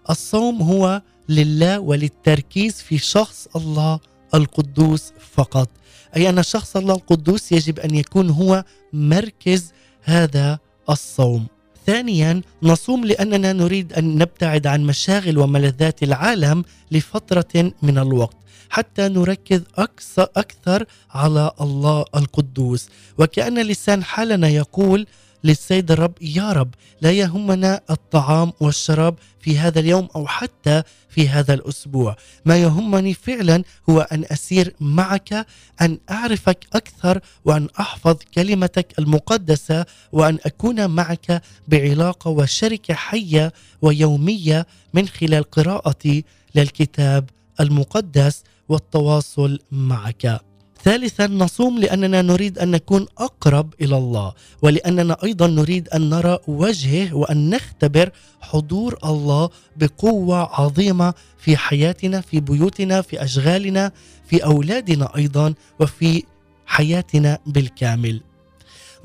الصوم 0.10 0.62
هو 0.62 1.02
لله 1.30 1.80
وللتركيز 1.80 2.74
في 2.82 2.98
شخص 2.98 3.48
الله 3.56 4.00
القدوس 4.34 5.14
فقط. 5.36 5.70
أي 6.16 6.30
أن 6.30 6.44
شخص 6.44 6.76
الله 6.78 6.94
القدوس 6.94 7.52
يجب 7.52 7.80
أن 7.80 7.96
يكون 7.96 8.30
هو 8.30 8.64
مركز 8.94 9.72
هذا 10.04 10.60
الصوم. 10.90 11.48
ثانيا 11.86 12.42
نصوم 12.64 13.06
لأننا 13.06 13.54
نريد 13.54 13.94
أن 13.94 14.18
نبتعد 14.18 14.68
عن 14.68 14.84
مشاغل 14.84 15.38
وملذات 15.38 16.04
العالم 16.04 16.64
لفترة 16.92 17.72
من 17.82 17.98
الوقت. 17.98 18.43
حتى 18.74 19.08
نركز 19.08 19.62
أكثر 19.76 20.28
أكثر 20.38 20.86
على 21.12 21.52
الله 21.62 22.06
القدوس. 22.16 22.90
وكأن 23.18 23.62
لسان 23.62 24.04
حالنا 24.04 24.48
يقول 24.48 25.08
للسيد 25.44 25.92
الرب 25.92 26.14
يا 26.22 26.52
رب 26.52 26.74
لا 27.02 27.12
يهمنا 27.12 27.82
الطعام 27.90 28.54
والشراب 28.60 29.16
في 29.40 29.58
هذا 29.58 29.80
اليوم 29.80 30.08
أو 30.16 30.28
حتى 30.28 30.84
في 31.10 31.30
هذا 31.30 31.54
الأسبوع. 31.54 32.16
ما 32.46 32.58
يهمني 32.58 33.14
فعلا 33.14 33.64
هو 33.90 34.00
أن 34.12 34.26
أسير 34.32 34.76
معك 34.80 35.46
أن 35.82 36.00
أعرفك 36.12 36.68
أكثر 36.74 37.20
وأن 37.46 37.68
أحفظ 37.80 38.16
كلمتك 38.34 39.00
المقدسة 39.00 39.86
وأن 40.12 40.38
أكون 40.46 40.90
معك 40.90 41.42
بعلاقة 41.68 42.30
وشركة 42.30 42.94
حية 42.94 43.54
ويومية 43.82 44.68
من 44.94 45.08
خلال 45.08 45.44
قراءتي 45.44 46.26
للكتاب 46.56 47.30
المقدس. 47.60 48.44
والتواصل 48.74 49.60
معك. 49.72 50.42
ثالثا 50.84 51.28
نصوم 51.28 51.80
لأننا 51.80 52.22
نريد 52.22 52.60
أن 52.60 52.72
نكون 52.72 53.08
أقرب 53.18 53.74
إلى 53.82 53.98
الله 53.98 54.34
ولأننا 54.62 55.18
أيضا 55.24 55.48
نريد 55.48 55.90
أن 55.90 56.10
نرى 56.10 56.38
وجهه 56.48 57.14
وأن 57.16 57.50
نختبر 57.50 58.10
حضور 58.42 58.98
الله 59.06 59.50
بقوة 59.78 60.38
عظيمة 60.62 61.14
في 61.38 61.58
حياتنا 61.58 62.22
في 62.22 62.40
بيوتنا 62.40 63.02
في 63.02 63.24
أشغالنا 63.24 63.92
في 64.28 64.46
أولادنا 64.46 65.16
أيضا 65.16 65.54
وفي 65.80 66.24
حياتنا 66.66 67.40
بالكامل. 67.46 68.22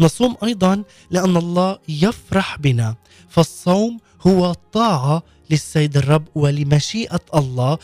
نصوم 0.00 0.36
أيضا 0.42 0.82
لأن 1.10 1.36
الله 1.36 1.78
يفرح 1.88 2.58
بنا 2.58 2.96
فالصوم 3.28 3.98
هو 4.26 4.52
طاعة 4.72 5.22
للسيد 5.50 5.96
الرب 5.96 6.24
ولمشيئة 6.34 7.20
الله 7.34 7.78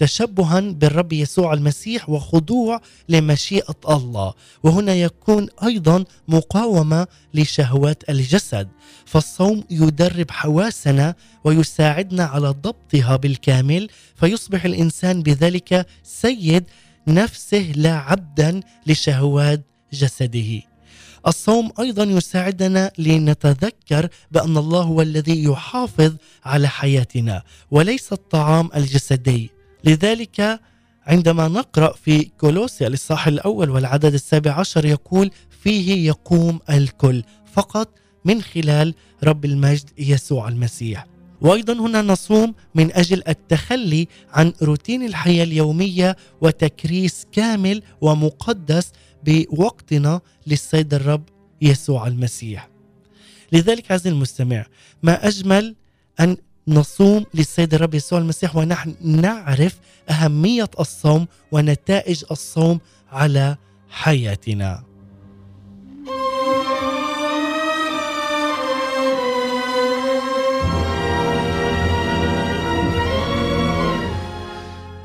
تشبها 0.00 0.60
بالرب 0.60 1.12
يسوع 1.12 1.52
المسيح 1.52 2.10
وخضوع 2.10 2.80
لمشيئة 3.08 3.74
الله. 3.88 4.34
وهنا 4.62 4.94
يكون 4.94 5.48
أيضا 5.64 6.04
مقاومة 6.28 7.06
لشهوات 7.34 8.10
الجسد. 8.10 8.68
فالصوم 9.06 9.64
يدرب 9.70 10.30
حواسنا 10.30 11.14
ويساعدنا 11.44 12.24
على 12.24 12.48
ضبطها 12.48 13.16
بالكامل 13.16 13.88
فيصبح 14.14 14.64
الإنسان 14.64 15.22
بذلك 15.22 15.86
سيد 16.02 16.64
نفسه 17.08 17.72
لا 17.76 17.94
عبدا 17.94 18.60
لشهوات 18.86 19.62
جسده. 19.92 20.62
الصوم 21.26 21.72
أيضا 21.80 22.04
يساعدنا 22.04 22.92
لنتذكر 22.98 24.08
بأن 24.30 24.56
الله 24.56 24.82
هو 24.82 25.02
الذي 25.02 25.44
يحافظ 25.44 26.14
على 26.44 26.68
حياتنا 26.68 27.42
وليس 27.70 28.12
الطعام 28.12 28.70
الجسدي. 28.76 29.59
لذلك 29.84 30.60
عندما 31.06 31.48
نقرأ 31.48 31.92
في 31.92 32.24
كولوسي 32.24 32.86
الإصحاح 32.86 33.26
الأول 33.26 33.70
والعدد 33.70 34.14
السابع 34.14 34.52
عشر 34.52 34.84
يقول 34.84 35.30
فيه 35.62 36.06
يقوم 36.06 36.60
الكل 36.70 37.22
فقط 37.52 37.88
من 38.24 38.42
خلال 38.42 38.94
رب 39.24 39.44
المجد 39.44 39.90
يسوع 39.98 40.48
المسيح 40.48 41.06
وأيضا 41.40 41.72
هنا 41.72 42.02
نصوم 42.02 42.54
من 42.74 42.92
أجل 42.92 43.22
التخلي 43.28 44.08
عن 44.32 44.52
روتين 44.62 45.02
الحياة 45.02 45.44
اليومية 45.44 46.16
وتكريس 46.40 47.26
كامل 47.32 47.82
ومقدس 48.00 48.92
بوقتنا 49.24 50.20
للسيد 50.46 50.94
الرب 50.94 51.22
يسوع 51.62 52.06
المسيح. 52.06 52.68
لذلك 53.52 53.92
عزيزي 53.92 54.10
المستمع 54.10 54.66
ما 55.02 55.28
أجمل 55.28 55.76
أن 56.20 56.36
نصوم 56.68 57.24
للسيد 57.34 57.74
الرب 57.74 57.94
يسوع 57.94 58.18
المسيح 58.18 58.56
ونحن 58.56 58.94
نعرف 59.00 59.78
أهمية 60.10 60.70
الصوم 60.80 61.26
ونتائج 61.52 62.24
الصوم 62.30 62.80
على 63.12 63.56
حياتنا. 63.90 64.82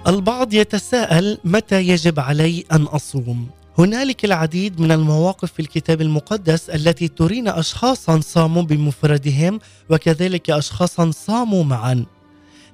البعض 0.08 0.54
يتساءل 0.54 1.38
متى 1.44 1.82
يجب 1.88 2.20
علي 2.20 2.64
أن 2.72 2.84
أصوم؟ 2.84 3.50
هنالك 3.78 4.26
العديد 4.26 4.82
من 4.82 4.92
المواقف 4.92 5.52
في 5.52 5.60
الكتاب 5.60 6.02
المقدس 6.02 6.70
التي 6.70 7.08
ترينا 7.08 7.60
اشخاصا 7.60 8.20
صاموا 8.20 8.62
بمفردهم 8.62 9.60
وكذلك 9.90 10.50
اشخاصا 10.50 11.12
صاموا 11.12 11.64
معا. 11.64 12.06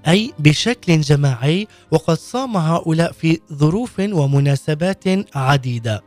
أي 0.08 0.34
بشكل 0.40 1.02
جماعي 1.02 1.68
وقد 1.92 2.18
صام 2.18 2.58
هؤلاء 2.58 3.12
في 3.12 3.40
ظروف 3.54 4.00
ومناسبات 4.00 5.04
عديدة. 5.36 6.04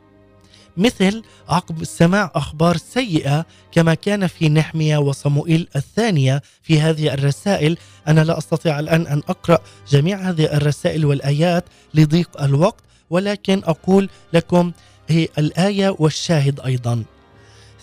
مثل 0.77 1.23
عقب 1.49 1.85
سماع 1.85 2.31
أخبار 2.35 2.77
سيئة 2.77 3.47
كما 3.73 3.95
كان 3.95 4.27
في 4.27 4.49
نحمية 4.49 4.99
وصموئيل 4.99 5.69
الثانية 5.77 6.43
في 6.63 6.81
هذه 6.81 7.15
الرسائل 7.15 7.79
أنا 8.09 8.21
لا 8.25 8.39
أستطيع 8.39 8.79
الآن 8.81 9.07
أن 9.07 9.23
أقرأ 9.29 9.59
جميع 9.89 10.19
هذه 10.19 10.45
الرسائل 10.45 11.05
والآيات 11.05 11.65
لضيق 11.95 12.43
الوقت 12.43 12.85
ولكن 13.11 13.63
أقول 13.65 14.09
لكم 14.33 14.73
هي 15.09 15.29
الآية 15.39 15.97
والشاهد 15.99 16.61
أيضا. 16.61 17.05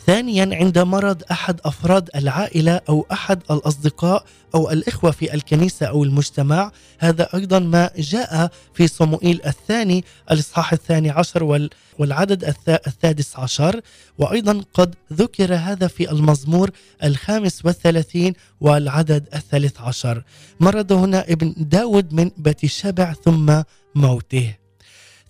ثانيا 0.05 0.55
عند 0.55 0.80
مرض 0.80 1.24
أحد 1.32 1.59
أفراد 1.65 2.09
العائلة 2.15 2.82
أو 2.89 3.05
أحد 3.11 3.41
الأصدقاء 3.51 4.26
أو 4.55 4.72
الإخوة 4.72 5.11
في 5.11 5.34
الكنيسة 5.34 5.86
أو 5.86 6.03
المجتمع 6.03 6.72
هذا 6.99 7.30
أيضا 7.34 7.59
ما 7.59 7.89
جاء 7.97 8.51
في 8.74 8.88
صموئيل 8.88 9.41
الثاني 9.45 10.03
الإصحاح 10.32 10.74
الثاني 10.74 11.09
عشر 11.09 11.69
والعدد 11.99 12.55
السادس 12.88 13.39
عشر. 13.39 13.82
وأيضا 14.17 14.63
قد 14.74 14.95
ذكر 15.13 15.55
هذا 15.55 15.88
في 15.88 16.11
المزمور 16.11 16.72
الخامس 17.03 17.65
والثلاثين 17.65 18.34
والعدد 18.61 19.28
الثالث 19.36 19.82
عشر. 19.82 20.24
مرض 20.59 20.91
هنا 20.91 21.26
ابن 21.30 21.53
داود 21.57 22.13
من 22.13 22.32
بتشبع 22.38 23.13
ثم 23.13 23.61
موته. 23.95 24.61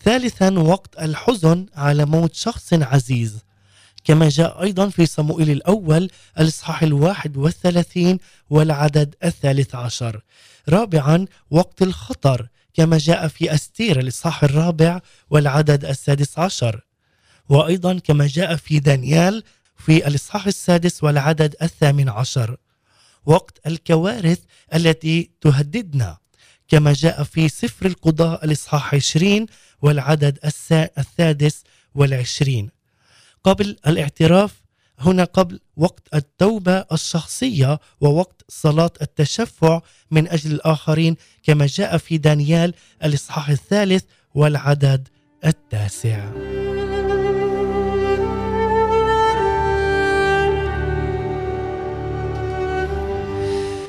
ثالثا 0.03 0.59
وقت 0.59 0.99
الحزن 0.99 1.65
على 1.75 2.05
موت 2.05 2.35
شخص 2.35 2.73
عزيز. 2.73 3.37
كما 4.03 4.29
جاء 4.29 4.63
أيضا 4.63 4.89
في 4.89 5.05
صموئيل 5.05 5.51
الأول 5.51 6.09
الإصحاح 6.39 6.83
الواحد 6.83 7.37
والثلاثين 7.37 8.19
والعدد 8.49 9.15
الثالث 9.23 9.75
عشر. 9.75 10.21
رابعا 10.69 11.25
وقت 11.51 11.81
الخطر 11.81 12.47
كما 12.73 12.97
جاء 12.97 13.27
في 13.27 13.53
أستير 13.53 13.99
الإصحاح 13.99 14.43
الرابع 14.43 14.99
والعدد 15.29 15.85
السادس 15.85 16.39
عشر. 16.39 16.81
وأيضا 17.49 17.99
كما 17.99 18.27
جاء 18.27 18.55
في 18.55 18.79
دانيال 18.79 19.43
في 19.77 20.07
الإصحاح 20.07 20.47
السادس 20.47 21.03
والعدد 21.03 21.55
الثامن 21.61 22.09
عشر. 22.09 22.57
وقت 23.25 23.59
الكوارث 23.67 24.39
التي 24.73 25.31
تهددنا. 25.41 26.17
كما 26.71 26.93
جاء 26.93 27.23
في 27.23 27.49
سفر 27.49 27.85
القضاء 27.85 28.45
الإصحاح 28.45 28.93
20 28.95 29.45
والعدد 29.81 30.39
السادس 30.97 31.63
والعشرين. 31.95 32.69
قبل 33.43 33.77
الاعتراف 33.87 34.61
هنا 34.99 35.23
قبل 35.23 35.59
وقت 35.77 36.03
التوبة 36.13 36.85
الشخصية 36.91 37.79
ووقت 38.01 38.41
صلاة 38.49 38.91
التشفع 39.01 39.81
من 40.11 40.27
أجل 40.27 40.51
الآخرين 40.51 41.15
كما 41.43 41.65
جاء 41.65 41.97
في 41.97 42.17
دانيال 42.17 42.73
الإصحاح 43.03 43.49
الثالث 43.49 44.03
والعدد 44.35 45.07
التاسع. 45.45 46.31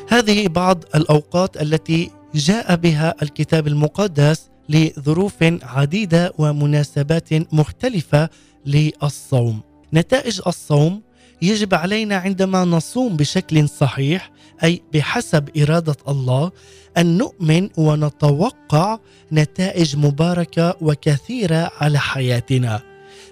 هذه 0.09 0.49
بعض 0.49 0.85
الأوقات 0.95 1.62
التي 1.62 2.22
جاء 2.35 2.76
بها 2.76 3.14
الكتاب 3.22 3.66
المقدس 3.66 4.49
لظروف 4.68 5.35
عديدة 5.62 6.33
ومناسبات 6.39 7.55
مختلفة 7.55 8.28
للصوم 8.66 9.61
نتائج 9.95 10.41
الصوم 10.47 11.03
يجب 11.43 11.74
علينا 11.74 12.16
عندما 12.16 12.64
نصوم 12.64 13.16
بشكل 13.16 13.68
صحيح 13.68 14.30
أي 14.64 14.83
بحسب 14.95 15.49
إرادة 15.59 15.97
الله 16.09 16.51
أن 16.99 17.18
نؤمن 17.18 17.68
ونتوقع 17.76 18.99
نتائج 19.33 19.97
مباركة 19.97 20.76
وكثيرة 20.80 21.70
على 21.80 21.99
حياتنا. 21.99 22.83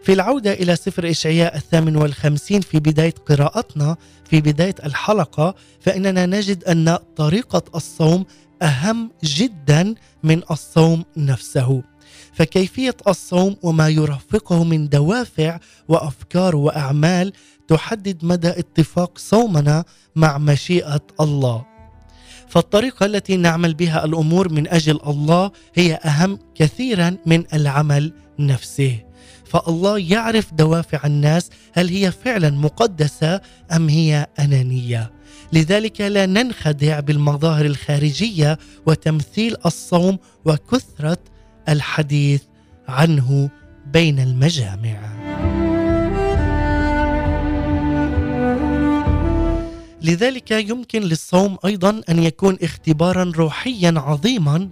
في 0.02 0.12
العودة 0.12 0.52
إلى 0.52 0.76
سفر 0.76 1.10
إشعياء 1.10 1.56
الثامن 1.56 1.96
والخمسين 1.96 2.60
في 2.60 2.78
بداية 2.78 3.14
قراءتنا 3.26 3.96
في 4.30 4.40
بداية 4.40 4.74
الحلقة 4.84 5.54
فإننا 5.80 6.26
نجد 6.26 6.64
أن 6.64 6.98
طريقة 7.16 7.62
الصوم 7.74 8.24
أهم 8.62 9.10
جدا 9.24 9.94
من 10.22 10.42
الصوم 10.50 11.04
نفسه. 11.16 11.82
فكيفية 12.32 12.96
الصوم 13.08 13.56
وما 13.62 13.88
يرافقه 13.88 14.64
من 14.64 14.88
دوافع 14.88 15.58
وأفكار 15.88 16.56
وأعمال 16.56 17.32
تحدد 17.68 18.24
مدى 18.24 18.48
اتفاق 18.48 19.18
صومنا 19.18 19.84
مع 20.16 20.38
مشيئة 20.38 21.00
الله. 21.20 21.66
فالطريقة 22.48 23.06
التي 23.06 23.36
نعمل 23.36 23.74
بها 23.74 24.04
الأمور 24.04 24.52
من 24.52 24.68
أجل 24.68 25.00
الله 25.06 25.50
هي 25.74 25.94
أهم 25.94 26.38
كثيرا 26.54 27.16
من 27.26 27.44
العمل 27.54 28.12
نفسه. 28.38 28.98
فالله 29.44 29.98
يعرف 29.98 30.54
دوافع 30.54 31.06
الناس 31.06 31.50
هل 31.72 31.88
هي 31.88 32.10
فعلا 32.10 32.50
مقدسة 32.50 33.40
أم 33.72 33.88
هي 33.88 34.26
أنانية. 34.38 35.19
لذلك 35.52 36.00
لا 36.00 36.26
ننخدع 36.26 37.00
بالمظاهر 37.00 37.66
الخارجية 37.66 38.58
وتمثيل 38.86 39.56
الصوم 39.66 40.18
وكثرة 40.44 41.18
الحديث 41.68 42.42
عنه 42.88 43.50
بين 43.86 44.20
المجامع. 44.20 45.20
لذلك 50.02 50.50
يمكن 50.50 51.02
للصوم 51.02 51.56
أيضا 51.64 52.00
أن 52.08 52.18
يكون 52.18 52.58
اختبارا 52.62 53.32
روحيا 53.36 53.94
عظيما 53.96 54.68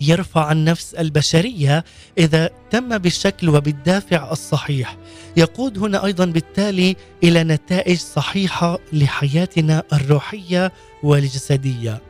يرفع 0.00 0.52
النفس 0.52 0.94
البشرية 0.94 1.84
إذا 2.18 2.50
تم 2.70 2.98
بالشكل 2.98 3.48
وبالدافع 3.48 4.32
الصحيح. 4.32 4.96
يقود 5.36 5.78
هنا 5.78 6.04
أيضا 6.04 6.24
بالتالي 6.24 6.96
إلى 7.24 7.44
نتائج 7.44 7.98
صحيحة 7.98 8.78
لحياتنا 8.92 9.82
الروحية 9.92 10.72
والجسدية. 11.02 12.02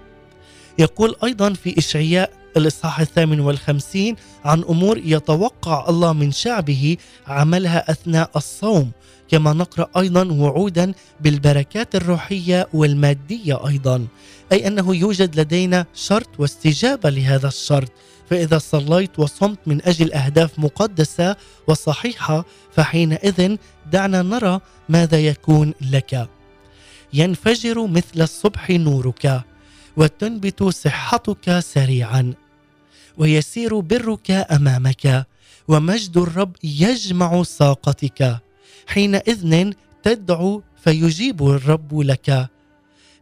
يقول 0.79 1.17
أيضا 1.25 1.53
في 1.53 1.79
إشعياء 1.79 2.40
الإصحاح 2.57 3.01
الثامن 3.01 3.41
والخمسين 3.41 4.17
عن 4.45 4.63
أمور 4.63 4.99
يتوقع 5.05 5.89
الله 5.89 6.13
من 6.13 6.33
شعبه 6.33 6.97
عملها 7.27 7.91
أثناء 7.91 8.31
الصوم 8.37 8.91
كما 9.29 9.53
نقرأ 9.53 9.89
أيضا 9.97 10.33
وعودا 10.33 10.93
بالبركات 11.21 11.95
الروحية 11.95 12.69
والمادية 12.73 13.67
أيضا 13.69 14.07
أي 14.53 14.67
أنه 14.67 14.97
يوجد 14.97 15.41
لدينا 15.41 15.87
شرط 15.95 16.29
واستجابة 16.39 17.11
لهذا 17.11 17.49
الشرط 17.49 17.93
فإذا 18.31 18.59
صليت 18.59 19.19
وصمت 19.19 19.59
من 19.67 19.81
أجل 19.85 20.13
أهداف 20.13 20.59
مقدسة 20.59 21.37
وصحيحة 21.67 22.45
فحينئذ 22.73 23.57
دعنا 23.93 24.23
نرى 24.23 24.61
ماذا 24.89 25.21
يكون 25.21 25.75
لك. 25.81 26.29
ينفجر 27.13 27.87
مثل 27.87 28.23
الصبح 28.23 28.71
نورك 28.71 29.43
وتنبت 29.97 30.63
صحتك 30.63 31.59
سريعا. 31.59 32.35
ويسير 33.21 33.81
برك 33.81 34.31
أمامك 34.31 35.27
ومجد 35.69 36.17
الرب 36.17 36.57
يجمع 36.65 37.43
ساقتك. 37.43 38.39
حينئذ 38.87 39.73
تدعو 40.03 40.63
فيجيب 40.85 41.49
الرب 41.49 42.01
لك. 42.01 42.49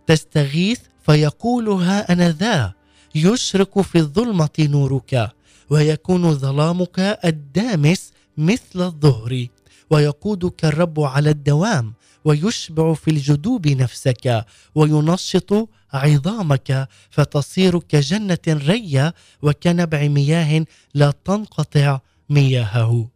تستغيث 0.06 0.80
فيقول 1.06 1.68
ها 1.68 2.12
أنا 2.12 2.30
ذا 2.30 2.72
يشرق 3.14 3.80
في 3.80 3.98
الظلمة 3.98 4.56
نورك 4.60 5.30
ويكون 5.70 6.34
ظلامك 6.34 6.98
الدامس 7.24 8.12
مثل 8.36 8.80
الظهر. 8.90 9.46
ويقودك 9.90 10.64
الرب 10.64 11.00
على 11.00 11.30
الدوام 11.30 11.92
ويشبع 12.24 12.94
في 12.94 13.10
الجدوب 13.10 13.68
نفسك 13.68 14.44
وينشط 14.74 15.68
عظامك 15.92 16.88
فتصير 17.10 17.78
كجنه 17.78 18.38
رية 18.48 19.14
وكنبع 19.42 20.08
مياه 20.08 20.64
لا 20.94 21.12
تنقطع 21.24 22.00
مياهه. 22.30 23.08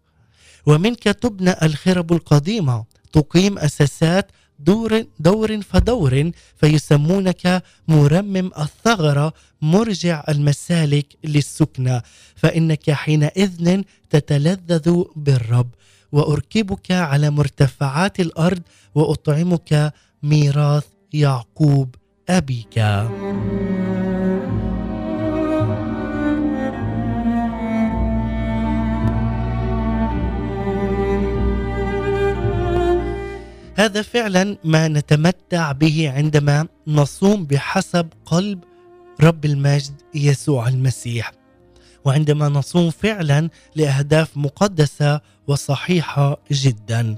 ومنك 0.67 1.03
تبنى 1.03 1.55
الخرب 1.63 2.13
القديمة 2.13 2.85
تقيم 3.13 3.59
أساسات 3.59 4.31
دور 4.59 5.05
دور 5.19 5.61
فدور 5.63 6.31
فيسمونك 6.57 7.63
مرمم 7.89 8.51
الثغرة 8.59 9.33
مرجع 9.63 10.25
المسالك 10.29 11.07
للسكنى 11.25 12.01
فإنك 12.37 12.91
حينئذ 12.91 13.83
تتلذذ 14.11 15.03
بالرب 15.17 15.71
وأركبك 16.13 16.91
على 16.91 17.31
مرتفعات 17.31 18.21
الأرض 18.21 18.63
وأطعمك 18.95 19.93
ميراث 20.23 20.87
يعقوب. 21.13 21.95
أبيك. 22.29 22.79
هذا 33.77 34.03
فعلا 34.03 34.57
ما 34.65 34.89
نتمتع 34.89 35.73
به 35.73 36.13
عندما 36.17 36.67
نصوم 36.87 37.45
بحسب 37.45 38.09
قلب 38.27 38.65
رب 39.21 39.45
المجد 39.45 39.95
يسوع 40.15 40.69
المسيح. 40.69 41.33
وعندما 42.05 42.49
نصوم 42.49 42.91
فعلا 42.91 43.49
لأهداف 43.77 44.37
مقدسة 44.37 45.21
وصحيحة 45.47 46.37
جدا. 46.53 47.17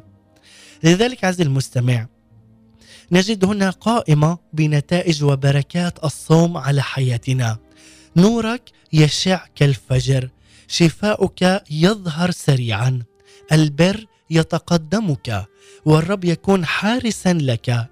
لذلك 0.82 1.24
عز 1.24 1.40
المستمع 1.40 2.06
نجد 3.12 3.44
هنا 3.44 3.70
قائمة 3.70 4.38
بنتائج 4.52 5.24
وبركات 5.24 6.04
الصوم 6.04 6.56
على 6.56 6.82
حياتنا. 6.82 7.58
نورك 8.16 8.70
يشع 8.92 9.46
كالفجر 9.54 10.28
شفاؤك 10.68 11.62
يظهر 11.70 12.30
سريعا 12.30 13.02
البر 13.52 14.06
يتقدمك 14.30 15.46
والرب 15.84 16.24
يكون 16.24 16.64
حارسا 16.64 17.32
لك. 17.32 17.88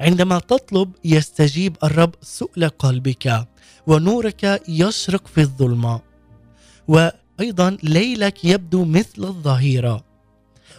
عندما 0.00 0.38
تطلب 0.38 0.92
يستجيب 1.04 1.76
الرب 1.84 2.14
سؤل 2.22 2.68
قلبك 2.68 3.48
ونورك 3.86 4.62
يشرق 4.68 5.26
في 5.26 5.40
الظلمة. 5.40 6.00
وأيضا 6.88 7.76
ليلك 7.82 8.44
يبدو 8.44 8.84
مثل 8.84 9.24
الظهيرة 9.24 10.04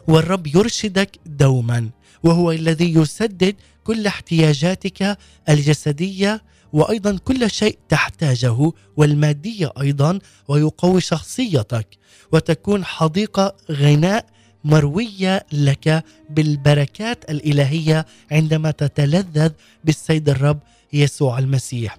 والرب 0.08 0.48
يرشدك 0.48 1.20
دوما. 1.26 1.90
وهو 2.24 2.52
الذي 2.52 2.94
يسدد 2.94 3.56
كل 3.84 4.08
احتياجاتك 4.08 5.18
الجسدية 5.50 6.42
وأيضا 6.74 7.18
كل 7.26 7.52
شيء 7.52 7.78
تحتاجه 7.90 8.72
والمادية 8.98 9.72
أيضا 9.82 10.20
ويقوي 10.48 11.02
شخصيتك 11.02 11.88
وتكون 12.32 12.86
حديقة 12.86 13.56
غناء 13.72 14.26
مروية 14.64 15.46
لك 15.52 16.04
بالبركات 16.30 17.30
الإلهية 17.30 18.06
عندما 18.32 18.72
تتلذذ 18.72 19.52
بالسيد 19.84 20.30
الرب 20.30 20.60
يسوع 20.94 21.40
المسيح. 21.40 21.98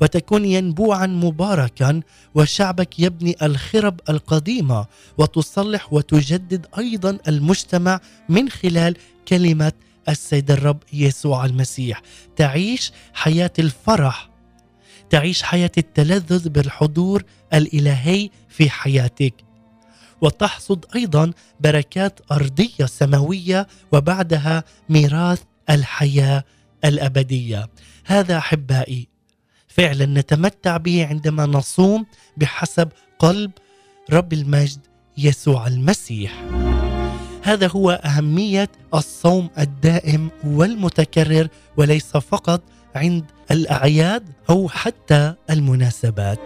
وتكون 0.00 0.44
ينبوعا 0.44 1.06
مباركا 1.06 2.00
وشعبك 2.34 3.00
يبني 3.00 3.36
الخرب 3.42 4.00
القديمة 4.08 4.86
وتصلح 5.18 5.92
وتجدد 5.92 6.66
أيضا 6.78 7.18
المجتمع 7.28 8.00
من 8.28 8.48
خلال 8.48 8.96
كلمة 9.28 9.72
السيد 10.08 10.50
الرب 10.50 10.82
يسوع 10.92 11.44
المسيح. 11.44 12.02
تعيش 12.36 12.92
حياة 13.14 13.52
الفرح. 13.58 14.30
تعيش 15.10 15.42
حياة 15.42 15.70
التلذذ 15.78 16.48
بالحضور 16.48 17.22
الإلهي 17.54 18.30
في 18.48 18.70
حياتك. 18.70 19.34
وتحصد 20.20 20.84
أيضا 20.96 21.32
بركات 21.60 22.20
أرضية 22.32 22.86
سماوية 22.86 23.66
وبعدها 23.92 24.64
ميراث 24.88 25.42
الحياة 25.70 26.44
الأبدية. 26.84 27.68
هذا 28.04 28.38
أحبائي 28.38 29.08
فعلا 29.68 30.06
نتمتع 30.06 30.76
به 30.76 31.06
عندما 31.06 31.46
نصوم 31.46 32.06
بحسب 32.36 32.88
قلب 33.18 33.50
رب 34.12 34.32
المجد 34.32 34.80
يسوع 35.18 35.66
المسيح. 35.66 36.44
هذا 37.48 37.66
هو 37.68 37.90
أهمية 37.90 38.68
الصوم 38.94 39.50
الدائم 39.58 40.30
والمتكرر 40.44 41.48
وليس 41.76 42.16
فقط 42.16 42.62
عند 42.94 43.24
الأعياد 43.50 44.22
أو 44.50 44.68
حتى 44.68 45.34
المناسبات. 45.50 46.38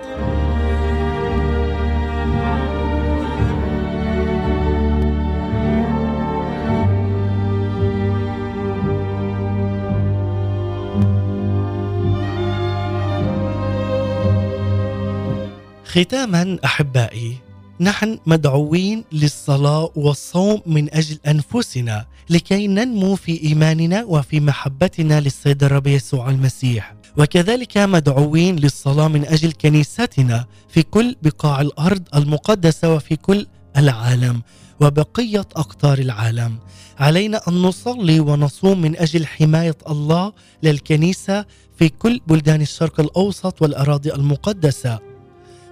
ختاما 15.85 16.59
أحبائي 16.65 17.42
نحن 17.83 18.19
مدعوين 18.27 19.05
للصلاة 19.13 19.91
والصوم 19.97 20.61
من 20.67 20.95
أجل 20.95 21.19
أنفسنا 21.27 22.07
لكي 22.31 22.67
ننمو 22.67 23.15
في 23.17 23.43
إيماننا 23.43 24.05
وفي 24.05 24.41
محبتنا 24.41 25.21
للسيد 25.21 25.65
الرب 25.65 25.87
يسوع 25.87 26.31
المسيح. 26.31 26.95
وكذلك 27.19 27.79
مدعوين 27.79 28.57
للصلاة 28.57 29.09
من 29.09 29.25
أجل 29.27 29.53
كنيستنا 29.53 30.47
في 30.69 30.83
كل 30.83 31.17
بقاع 31.23 31.61
الأرض 31.61 32.03
المقدسة 32.15 32.95
وفي 32.95 33.17
كل 33.17 33.47
العالم 33.77 34.43
وبقية 34.81 35.47
أقطار 35.57 35.99
العالم. 35.99 36.59
علينا 36.99 37.41
أن 37.49 37.55
نصلي 37.63 38.21
ونصوم 38.21 38.81
من 38.81 38.97
أجل 38.97 39.27
حماية 39.27 39.77
الله 39.89 40.33
للكنيسة 40.63 41.45
في 41.79 41.89
كل 41.89 42.21
بلدان 42.27 42.61
الشرق 42.61 43.01
الأوسط 43.01 43.63
والأراضي 43.63 44.15
المقدسة. 44.15 45.12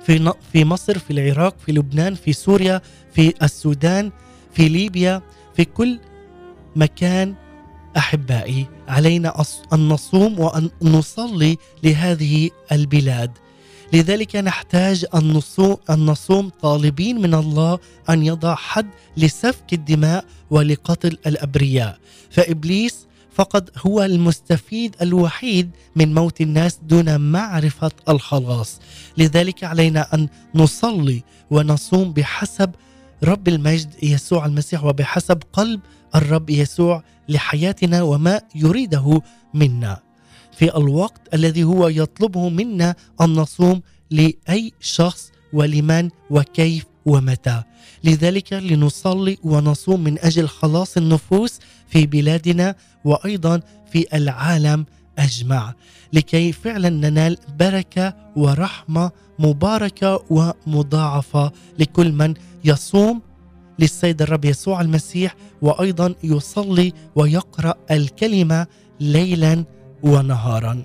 في 0.07 0.32
في 0.53 0.64
مصر 0.64 0.98
في 0.98 1.11
العراق 1.12 1.57
في 1.66 1.72
لبنان 1.72 2.14
في 2.14 2.32
سوريا 2.32 2.80
في 3.14 3.34
السودان 3.42 4.12
في 4.55 4.68
ليبيا 4.68 5.22
في 5.57 5.64
كل 5.64 5.98
مكان. 6.76 7.34
أحبائي 7.96 8.66
علينا 8.88 9.44
أن 9.72 9.88
نصوم 9.88 10.40
وأن 10.40 10.70
نصلي 10.82 11.57
لهذه 11.84 12.51
البلاد. 12.72 13.30
لذلك 13.92 14.36
نحتاج 14.36 15.05
أن 15.14 15.32
نصوم 15.32 15.76
أن 15.90 16.07
نصوم 16.07 16.48
طالبين 16.62 17.20
من 17.20 17.34
الله 17.34 17.78
أن 18.11 18.22
يضع 18.22 18.55
حد 18.55 18.86
لسفك 19.16 19.72
الدماء 19.72 20.24
ولقتل 20.51 21.18
الأبرياء. 21.26 21.98
فإبليس 22.30 23.07
فقد 23.34 23.70
هو 23.86 24.03
المستفيد 24.03 24.96
الوحيد 25.03 25.70
من 25.96 26.14
موت 26.14 26.40
الناس 26.40 26.78
دون 26.82 27.20
معرفة 27.20 27.90
الخلاص. 28.09 28.80
لذلك 29.21 29.64
علينا 29.64 30.14
أن 30.14 30.29
نصلي 30.55 31.23
ونصوم 31.51 32.12
بحسب 32.12 32.71
رب 33.25 33.49
المجد 33.49 33.95
يسوع 34.03 34.47
المسيح 34.47 34.85
وبحسب 34.85 35.43
قلب 35.53 35.81
الرب 36.14 36.51
يسوع 36.51 37.03
لحياتنا 37.29 38.03
وما 38.03 38.41
يريده 38.55 39.23
منا. 39.55 39.99
في 40.53 40.77
الوقت 40.77 41.35
الذي 41.35 41.64
هو 41.64 41.89
يطلبه 41.89 42.49
منا 42.49 42.95
أن 43.21 43.33
نصوم 43.35 43.83
لأي 44.11 44.73
شخص 44.81 45.31
ولمن 45.53 46.11
وكيف 46.31 46.85
ومتى. 47.07 47.62
لذلك 48.05 48.53
لنصلي 48.53 49.39
ونصوم 49.45 50.01
من 50.05 50.18
أجل 50.18 50.49
خلاص 50.49 50.97
النفوس 50.97 51.59
في 51.89 52.07
بلادنا 52.07 52.75
وأيضا 53.05 53.61
في 53.93 54.07
العالم 54.14 54.87
أجمع. 55.18 55.74
لكي 56.12 56.52
فعلا 56.52 56.88
ننال 56.88 57.36
بركة 57.58 58.14
ورحمة 58.36 59.11
مباركة 59.38 60.24
ومضاعفة 60.30 61.52
لكل 61.78 62.12
من 62.12 62.34
يصوم 62.64 63.22
للسيد 63.78 64.22
الرب 64.22 64.44
يسوع 64.44 64.80
المسيح 64.80 65.34
وأيضا 65.62 66.14
يصلي 66.22 66.92
ويقرأ 67.14 67.74
الكلمة 67.90 68.66
ليلا 69.00 69.64
ونهارا. 70.02 70.82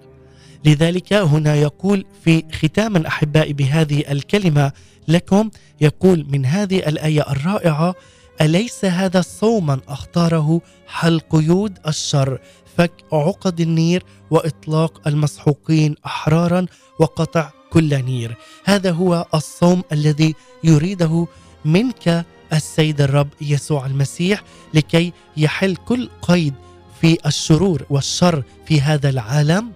لذلك 0.66 1.14
هنا 1.14 1.56
يقول 1.56 2.06
في 2.24 2.44
ختام 2.52 2.98
أحبائي 2.98 3.54
بهذه 3.54 4.04
الكلمة 4.12 4.72
لكم 5.08 5.50
يقول 5.82 6.26
من 6.30 6.46
هذه 6.46 6.78
الآية 6.78 7.22
الرائعة 7.32 7.96
أليس 8.42 8.86
هذا 8.86 9.22
صوما 9.22 9.80
أختاره 9.88 10.62
حل 10.88 11.20
قيود 11.20 11.80
الشر؟ 11.88 12.40
فك 12.78 12.92
عقد 13.14 13.62
النير 13.62 14.04
وإطلاق 14.32 15.08
المسحوقين 15.08 15.96
أحرارا 16.06 16.66
وقطع 17.00 17.52
كل 17.70 18.04
نير. 18.06 18.38
هذا 18.66 18.92
هو 18.92 19.26
الصوم 19.34 19.84
الذي 19.92 20.36
يريده 20.64 21.28
منك 21.66 22.26
السيد 22.54 23.02
الرب 23.02 23.28
يسوع 23.42 23.86
المسيح 23.86 24.44
لكي 24.74 25.14
يحل 25.38 25.76
كل 25.76 26.10
قيد 26.22 26.54
في 27.02 27.18
الشرور 27.26 27.86
والشر 27.90 28.44
في 28.66 28.82
هذا 28.82 29.10
العالم 29.10 29.72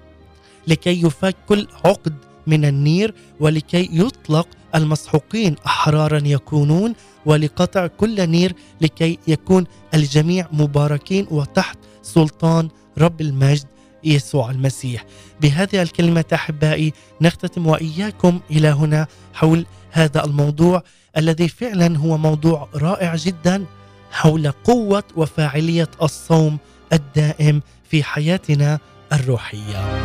لكي 0.68 1.02
يفك 1.06 1.36
كل 1.50 1.68
عقد 1.86 2.14
من 2.48 2.66
النير 2.66 3.14
ولكي 3.40 3.90
يطلق 3.92 4.48
المسحوقين 4.76 5.56
أحرارا 5.66 6.22
يكونون 6.26 6.94
ولقطع 7.26 7.88
كل 7.88 8.30
نير 8.30 8.54
لكي 8.82 9.20
يكون 9.28 9.66
الجميع 9.94 10.48
مباركين 10.52 11.28
وتحت 11.32 11.78
سلطان 12.02 12.70
رب 12.98 13.22
المجد 13.22 13.66
يسوع 14.04 14.52
المسيح. 14.52 15.06
بهذه 15.42 15.82
الكلمة 15.82 16.26
أحبائي 16.34 16.94
نختتم 17.22 17.68
وإياكم 17.68 18.40
إلى 18.52 18.68
هنا 18.68 19.08
حول 19.34 19.66
هذا 19.92 20.26
الموضوع 20.26 20.84
الذي 21.18 21.48
فعلا 21.48 21.98
هو 21.98 22.18
موضوع 22.18 22.70
رائع 22.76 23.16
جدا 23.16 23.66
حول 24.12 24.52
قوة 24.52 25.04
وفاعلية 25.16 25.90
الصوم 26.02 26.58
الدائم 26.94 27.62
في 27.90 28.04
حياتنا 28.04 28.80
الروحية. 29.14 30.00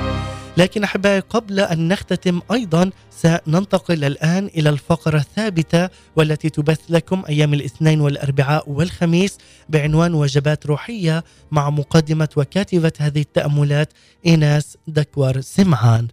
لكن 0.57 0.85
أحبائي 0.85 1.21
قبل 1.21 1.61
أن 1.61 1.89
نختتم 1.89 2.41
أيضا 2.53 2.91
سننتقل 3.11 4.05
الآن 4.05 4.47
إلى 4.47 4.69
الفقرة 4.71 5.17
الثابتة 5.19 5.89
والتي 6.17 6.49
تبث 6.51 6.81
لكم 6.89 7.23
أيام 7.29 7.55
الاثنين 7.55 8.01
والأربعاء 8.01 8.71
والخميس 8.71 9.39
بعنوان 9.69 10.15
وجبات 10.15 10.67
روحية 10.67 11.25
مع 11.51 11.71
مقدمة 11.71 12.29
وكاتبة 12.37 12.93
هذه 12.99 13.21
التأملات 13.21 13.93
إيناس 14.27 14.77
دكور 14.89 15.41
سمعان. 15.41 16.09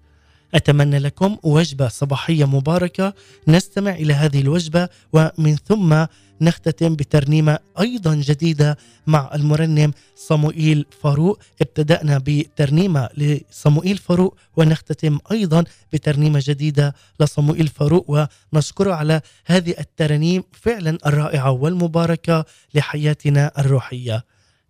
أتمنى 0.55 0.99
لكم 0.99 1.37
وجبة 1.43 1.87
صباحية 1.87 2.45
مباركة. 2.45 3.13
نستمع 3.47 3.91
إلى 3.91 4.13
هذه 4.13 4.41
الوجبة 4.41 4.89
ومن 5.13 5.55
ثم 5.55 6.05
نختتم 6.41 6.95
بترنيمة 6.95 7.59
أيضا 7.79 8.15
جديدة 8.15 8.77
مع 9.07 9.29
المرنم 9.35 9.93
صموئيل 10.15 10.85
فاروق. 11.03 11.39
ابتدأنا 11.61 12.21
بترنيمة 12.25 13.09
لصموئيل 13.17 13.97
فاروق 13.97 14.37
ونختتم 14.57 15.19
أيضا 15.31 15.63
بترنيمة 15.93 16.43
جديدة 16.43 16.95
لصموئيل 17.19 17.67
فاروق. 17.67 18.29
ونشكره 18.53 18.93
على 18.93 19.21
هذه 19.45 19.75
الترانيم 19.79 20.43
فعلا 20.51 20.97
الرائعة 21.05 21.51
والمباركة 21.51 22.45
لحياتنا 22.73 23.51
الروحية. 23.57 24.25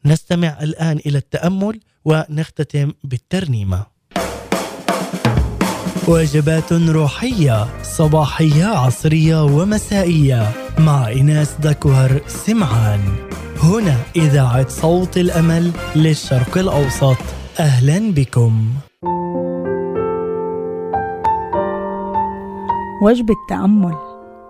نستمع 0.05 0.57
الآن 0.61 0.97
إلى 1.05 1.17
التأمل 1.17 1.79
ونختتم 2.05 2.93
بالترنيمة. 3.03 3.85
وجبات 6.07 6.73
روحية 6.73 7.65
صباحية 7.83 8.65
عصرية 8.65 9.43
ومسائية. 9.43 10.51
مع 10.79 11.11
إناس 11.11 11.55
دكوهر 11.59 12.21
سمعان. 12.27 12.99
هنا 13.63 13.95
إذاعة 14.15 14.67
صوت 14.69 15.17
الأمل 15.17 15.71
للشرق 15.95 16.57
الأوسط. 16.57 17.17
أهلا 17.59 18.11
بكم. 18.11 18.65
وجبة 23.03 23.35
تأمل 23.49 23.95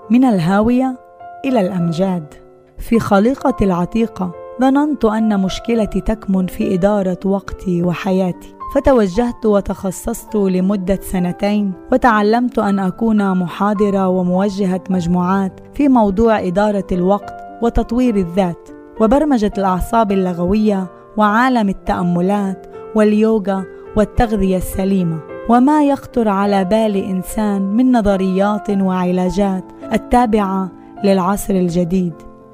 من 0.09 0.25
الهاوية 0.25 0.99
إلى 1.45 1.61
الأمجاد. 1.61 2.33
في 2.79 2.99
خليقة 2.99 3.55
العتيقة 3.61 4.31
ظننت 4.61 5.05
أن 5.05 5.39
مشكلتي 5.39 6.01
تكمن 6.01 6.47
في 6.47 6.73
إدارة 6.73 7.19
وقتي 7.25 7.83
وحياتي. 7.83 8.60
فتوجهت 8.71 9.45
وتخصصت 9.45 10.35
لمدة 10.35 10.99
سنتين 11.01 11.73
وتعلمت 11.91 12.59
أن 12.59 12.79
أكون 12.79 13.37
محاضرة 13.37 14.07
وموجهة 14.07 14.83
مجموعات 14.89 15.59
في 15.73 15.89
موضوع 15.89 16.39
إدارة 16.39 16.87
الوقت 16.91 17.33
وتطوير 17.61 18.15
الذات 18.15 18.69
وبرمجة 19.01 19.51
الأعصاب 19.57 20.11
اللغوية 20.11 20.87
وعالم 21.17 21.69
التأملات 21.69 22.67
واليوغا 22.95 23.63
والتغذية 23.97 24.57
السليمة. 24.57 25.19
وما 25.49 25.83
يخطر 25.83 26.27
على 26.29 26.65
بال 26.65 26.95
إنسان 26.95 27.61
من 27.61 27.91
نظريات 27.91 28.69
وعلاجات 28.69 29.63
التابعة 29.93 30.71
للعصر 31.03 31.53
الجديد. 31.53 32.13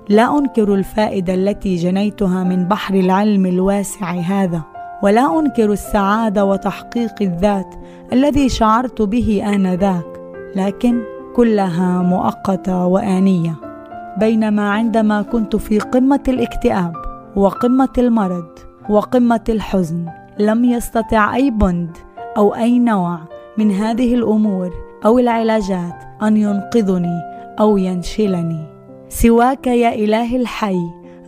لا 0.09 0.37
أنكر 0.37 0.73
الفائدة 0.73 1.33
التي 1.33 1.75
جنيتها 1.75 2.43
من 2.43 2.65
بحر 2.67 2.93
العلم 2.93 3.45
الواسع 3.45 4.11
هذا. 4.11 4.76
ولا 5.03 5.39
أنكر 5.39 5.71
السعادة 5.71 6.45
وتحقيق 6.45 7.15
الذات 7.21 7.75
الذي 8.13 8.49
شعرت 8.49 9.01
به 9.01 9.43
آنذاك 9.55 10.21
لكن 10.55 11.01
كلها 11.35 12.01
مؤقتة 12.01 12.85
وآنية. 12.85 13.55
بينما 14.19 14.69
عندما 14.69 15.21
كنت 15.21 15.55
في 15.55 15.79
قمة 15.79 16.23
الاكتئاب 16.27 16.93
وقمة 17.35 17.93
المرض 17.97 18.49
وقمة 18.89 19.43
الحزن 19.49 20.05
لم 20.39 20.65
يستطع 20.65 21.35
أي 21.35 21.51
بند 21.51 21.97
أو 22.37 22.55
أي 22.55 22.79
نوع 22.79 23.19
من 23.57 23.71
هذه 23.71 24.15
الأمور 24.15 24.73
أو 25.05 25.19
العلاجات 25.19 26.03
أن 26.23 26.37
ينقذني 26.37 27.21
أو 27.59 27.77
ينشلني. 27.77 28.65
سواك 29.09 29.67
يا 29.67 29.93
إلهي 29.93 30.37
الحي 30.37 30.79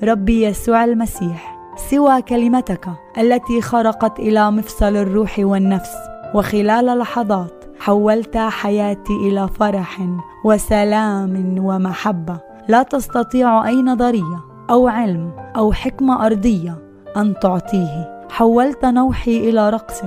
ربي 0.03 0.43
يسوع 0.43 0.85
المسيح. 0.85 1.58
سوى 1.79 2.21
كلمتك 2.21 2.89
التي 3.17 3.61
خرقت 3.61 4.19
إلى 4.19 4.51
مفصل 4.51 4.95
الروح 4.95 5.35
والنفس. 5.39 5.91
وخلال 6.35 6.85
لحظات 6.99 7.65
حولت 7.79 8.37
حياتي 8.37 9.13
إلى 9.13 9.47
فرح 9.47 9.97
وسلام 10.45 11.55
ومحبة. 11.59 12.37
لا 12.67 12.83
تستطيع 12.83 13.67
أي 13.67 13.75
نظرية 13.81 14.39
أو 14.69 14.87
علم 14.87 15.31
أو 15.55 15.73
حكمة 15.73 16.25
أرضية 16.25 16.77
أن 17.17 17.33
تعطيه. 17.41 18.25
حولت 18.29 18.85
نوحي 18.85 19.49
إلى 19.49 19.69
رقص 19.69 20.01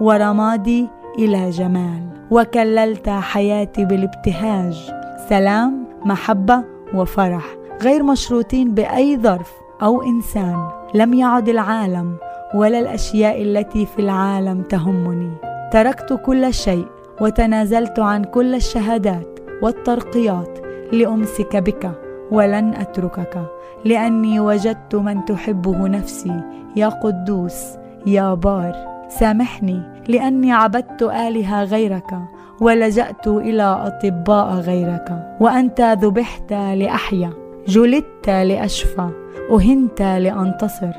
ورمادي 0.00 0.88
إلى 1.18 1.50
جمال. 1.50 2.08
وكللت 2.30 3.08
حياتي 3.08 3.84
بالابتهاج 3.84 4.92
سلام 5.28 5.84
محبة 6.04 6.64
وفرح. 6.94 7.44
غير 7.82 8.02
مشروطين 8.02 8.74
بأي 8.74 9.16
ظرف 9.16 9.52
أو 9.82 10.02
إنسان. 10.02 10.81
لم 10.94 11.14
يعد 11.14 11.48
العالم 11.48 12.16
ولا 12.54 12.78
الأشياء 12.80 13.42
التي 13.42 13.86
في 13.86 13.98
العالم 13.98 14.62
تهمني. 14.62 15.30
تركت 15.72 16.12
كل 16.12 16.54
شيء 16.54 16.86
وتنازلت 17.20 17.98
عن 17.98 18.24
كل 18.24 18.54
الشهادات 18.54 19.38
والترقيات 19.62 20.58
لأمسك 20.92 21.56
بك 21.56 21.90
ولن 22.30 22.74
أتركك 22.74 23.46
لأني 23.84 24.40
وجدت 24.40 24.94
من 24.94 25.24
تحبه 25.24 25.88
نفسي. 25.88 26.40
يا 26.76 26.88
قدوس 26.88 27.64
يا 28.06 28.34
بار 28.34 28.74
سامحني 29.08 29.82
لأني 30.08 30.52
عبدت 30.52 31.02
آلهة 31.02 31.64
غيرك 31.64 32.18
ولجأت 32.60 33.26
إلى 33.28 33.62
أطباء 33.62 34.54
غيرك 34.54 35.36
وأنت 35.40 35.80
ذبحت 35.80 36.52
لأحيا 36.52 37.30
جلدت 37.68 38.28
لأشفى. 38.28 39.21
أهنت 39.50 40.02
لأنتصر 40.02 40.92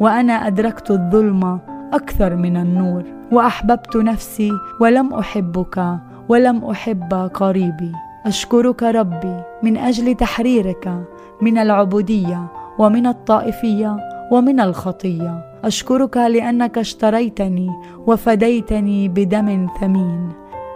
وأنا 0.00 0.32
أدركت 0.32 0.90
الظلم 0.90 1.58
أكثر 1.92 2.36
من 2.36 2.56
النور 2.56 3.02
وأحببت 3.32 3.96
نفسي 3.96 4.52
ولم 4.80 5.14
أحبك 5.14 5.98
ولم 6.28 6.64
أحب 6.64 7.30
قريبي. 7.34 7.92
أشكرك 8.26 8.82
ربي 8.82 9.36
من 9.62 9.76
أجل 9.76 10.14
تحريرك 10.14 11.04
من 11.42 11.58
العبودية 11.58 12.46
ومن 12.78 13.06
الطائفية 13.06 13.96
ومن 14.32 14.60
الخطية. 14.60 15.44
أشكرك 15.64 16.16
لأنك 16.16 16.78
اشتريتني 16.78 17.70
وفديتني 18.06 19.08
بدم 19.08 19.66
ثمين. 19.80 20.28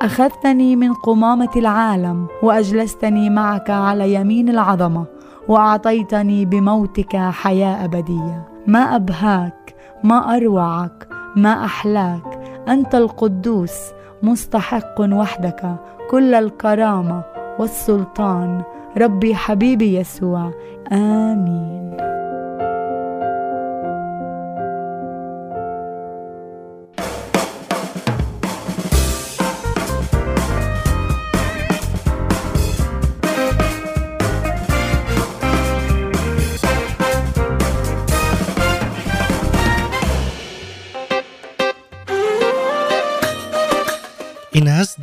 أخذتني 0.03 0.77
من 0.77 0.93
قمامة 0.93 1.51
العالم 1.57 2.27
وأجلستني 2.43 3.31
معك 3.31 3.71
على 3.71 4.15
يمين 4.15 4.49
العظمة. 4.49 5.16
وأعطيتني 5.49 6.45
بموتك 6.45 7.17
حياة 7.17 7.85
أبدية. 7.85 8.49
ما 8.67 8.97
أبهاك 8.97 9.75
ما 10.05 10.37
أروعك 10.37 11.09
ما 11.37 11.65
أحلاك. 11.65 12.41
أنت 12.69 12.95
القدوس 12.95 13.77
مستحق 14.23 15.01
وحدك. 15.01 15.77
كل 16.11 16.35
الكرامة 16.35 17.23
والسلطان. 17.59 18.63
ربي 18.99 19.35
حبيبي 19.35 19.97
يسوع 19.97 20.51
آمين. 20.93 22.16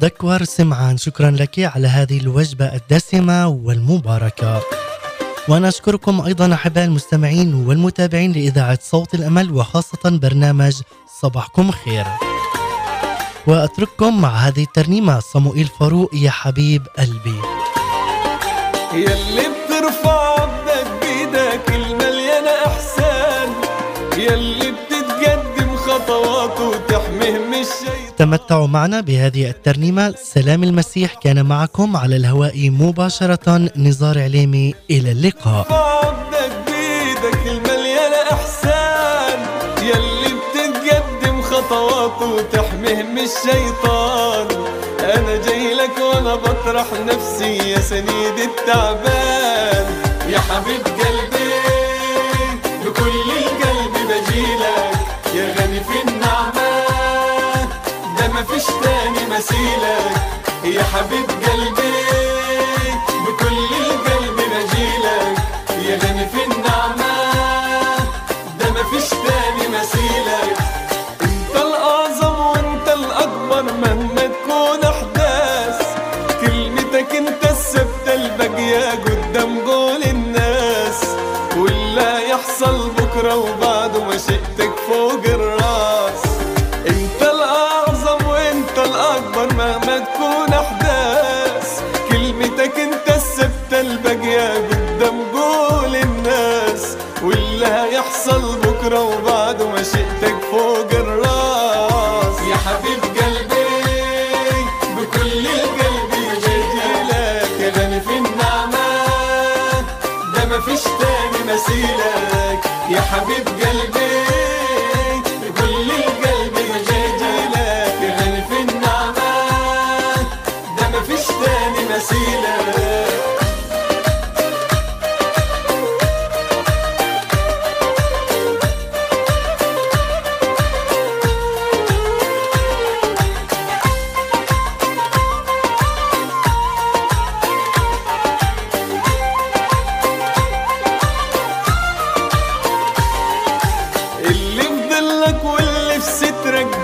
دكور 0.03 0.43
سمعان 0.43 0.97
شكرا 0.97 1.31
لك 1.31 1.59
على 1.59 1.87
هذه 1.87 2.19
الوجبة 2.19 2.65
الدسمة 2.65 3.47
والمباركة. 3.47 4.61
وأنا 5.47 5.67
أشكركم 5.67 6.21
أيضا 6.21 6.53
أحباء 6.53 6.85
المستمعين 6.85 7.53
والمتابعين 7.53 8.31
لإذاعة 8.31 8.79
صوت 8.81 9.13
الأمل 9.13 9.51
وخاصة 9.51 9.99
برنامج 10.03 10.81
صباحكم 11.21 11.71
خير. 11.71 12.05
وأترككم 13.47 14.21
مع 14.21 14.29
هذه 14.29 14.63
الترنيمة 14.63 15.19
صموئيل 15.19 15.69
فاروق 15.79 16.09
يا 16.13 16.31
حبيب 16.31 16.87
قلبي. 16.97 17.41
يلي 18.93 19.47
بترفع 19.53 20.41
عبدك 20.41 20.87
بيدك 21.01 21.69
المليانة 21.69 22.51
إحسان 22.65 23.49
يلي 24.17 24.71
بتتقدم 24.71 25.75
خطوات 25.75 26.59
وتحميه 26.59 26.72
من 26.72 26.72
الشيطان 26.72 26.72
تمتعوا 28.17 28.67
معنا 28.67 29.01
بهذه 29.01 29.49
الترنيمة. 29.49 30.15
سلام 30.23 30.63
المسيح 30.63 31.13
كان 31.13 31.45
معكم 31.45 31.97
على 31.97 32.15
الهواء 32.15 32.69
مباشرة 32.69 33.69
نزار 33.77 34.19
عليمي. 34.19 34.73
إلى 34.91 35.11
اللقاء. 35.11 35.67
يلي 39.81 40.31
بتتقدم 40.39 41.41
خطوات 41.41 42.21
وتحميه 42.21 43.03
من 43.03 43.19
الشيطان. 43.19 44.47
أنا 44.99 45.35
جاي 45.45 45.73
لك 45.73 45.97
وأنا 45.99 46.35
بطرح 46.35 46.85
نفسي 47.07 47.57
يا 47.71 47.79
سنيد 47.79 48.37
التعبان. 48.49 49.85
يا 50.29 50.39
حبيب 50.39 50.83
قلبي 50.99 51.42
مثيلك 59.43 60.11
يا 60.63 60.83
حبيب 60.83 61.29
قلبي. 61.29 62.52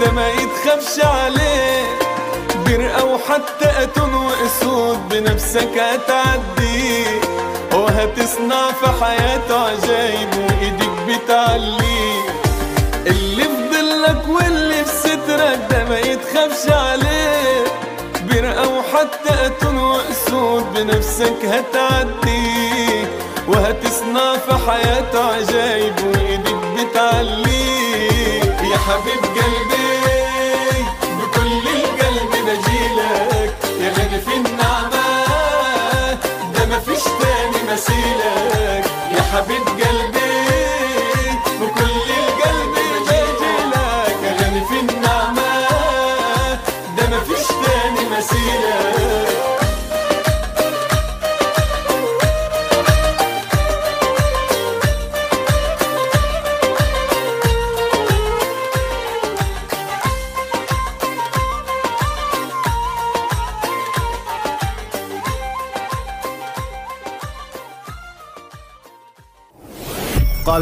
ده 0.02 0.12
ما 0.12 0.28
يتخافش 0.30 1.06
عليه. 1.06 1.86
برقة 2.66 3.06
وحتى 3.06 3.84
أتون 3.84 4.14
وأسود 4.14 5.10
بنفسك 5.10 5.70
هتعدي. 5.78 7.04
وهتصنع 7.74 8.72
في 8.72 8.88
حياته 9.06 9.60
عجايب 9.60 10.30
وإيدك 10.38 10.90
بتعليه 11.08 12.22
اللي 13.08 13.44
في 13.44 13.70
ظلك 13.74 14.28
واللي 14.28 14.86
في 14.86 14.92
سترك 15.00 15.60
ده 15.72 15.84
ما 15.90 16.00
يتخافش 16.00 16.72
عليه. 16.72 17.64
برقة 18.32 18.68
وحتى 18.68 19.46
أتون 19.46 19.78
وأسود 19.78 20.74
بنفسك 20.74 21.46
هتعدي. 21.46 23.06
وهتصنع 23.48 24.38
في 24.38 24.54
حياته 24.72 25.26
عجايب 25.36 25.94
وإيدك 26.06 26.56
بتعليه 26.78 28.42
يا 28.72 28.78
حبيب 28.78 29.24
قلبي 29.24 29.79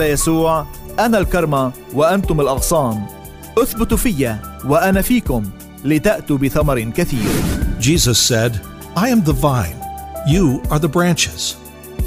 يسوع 0.08 0.66
أنا 1.00 1.18
الكرمة 1.18 1.72
وأنتم 1.94 2.42
الأغصان 2.42 3.06
اثبتوا 3.58 3.98
في 3.98 4.38
وأنا 4.66 5.02
فيكم 5.02 5.44
لتأتوا 5.86 6.38
بثمر 6.38 6.80
كثير 6.80 7.30
Jesus 7.80 8.18
said, 8.18 8.60
I 8.96 9.10
am 9.10 9.22
the 9.24 9.34
vine, 9.34 9.80
you 10.28 10.62
are 10.72 10.80
the 10.80 10.90
branches. 10.90 11.56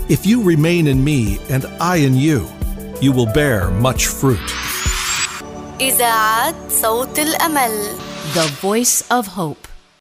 If 0.08 0.26
you 0.26 0.42
remain 0.42 0.88
in 0.88 1.04
me 1.04 1.38
and 1.48 1.64
I 1.80 1.96
in 1.96 2.16
you, 2.16 2.48
you 3.00 3.12
will 3.12 3.30
bear 3.32 3.70
much 3.70 4.06
fruit. 4.06 4.48
إذاعة 5.80 6.54
صوت 6.82 7.18
الأمل 7.18 7.70
The 8.34 8.46
Voice 8.62 9.02
of 9.10 9.26
Hope 9.26 9.69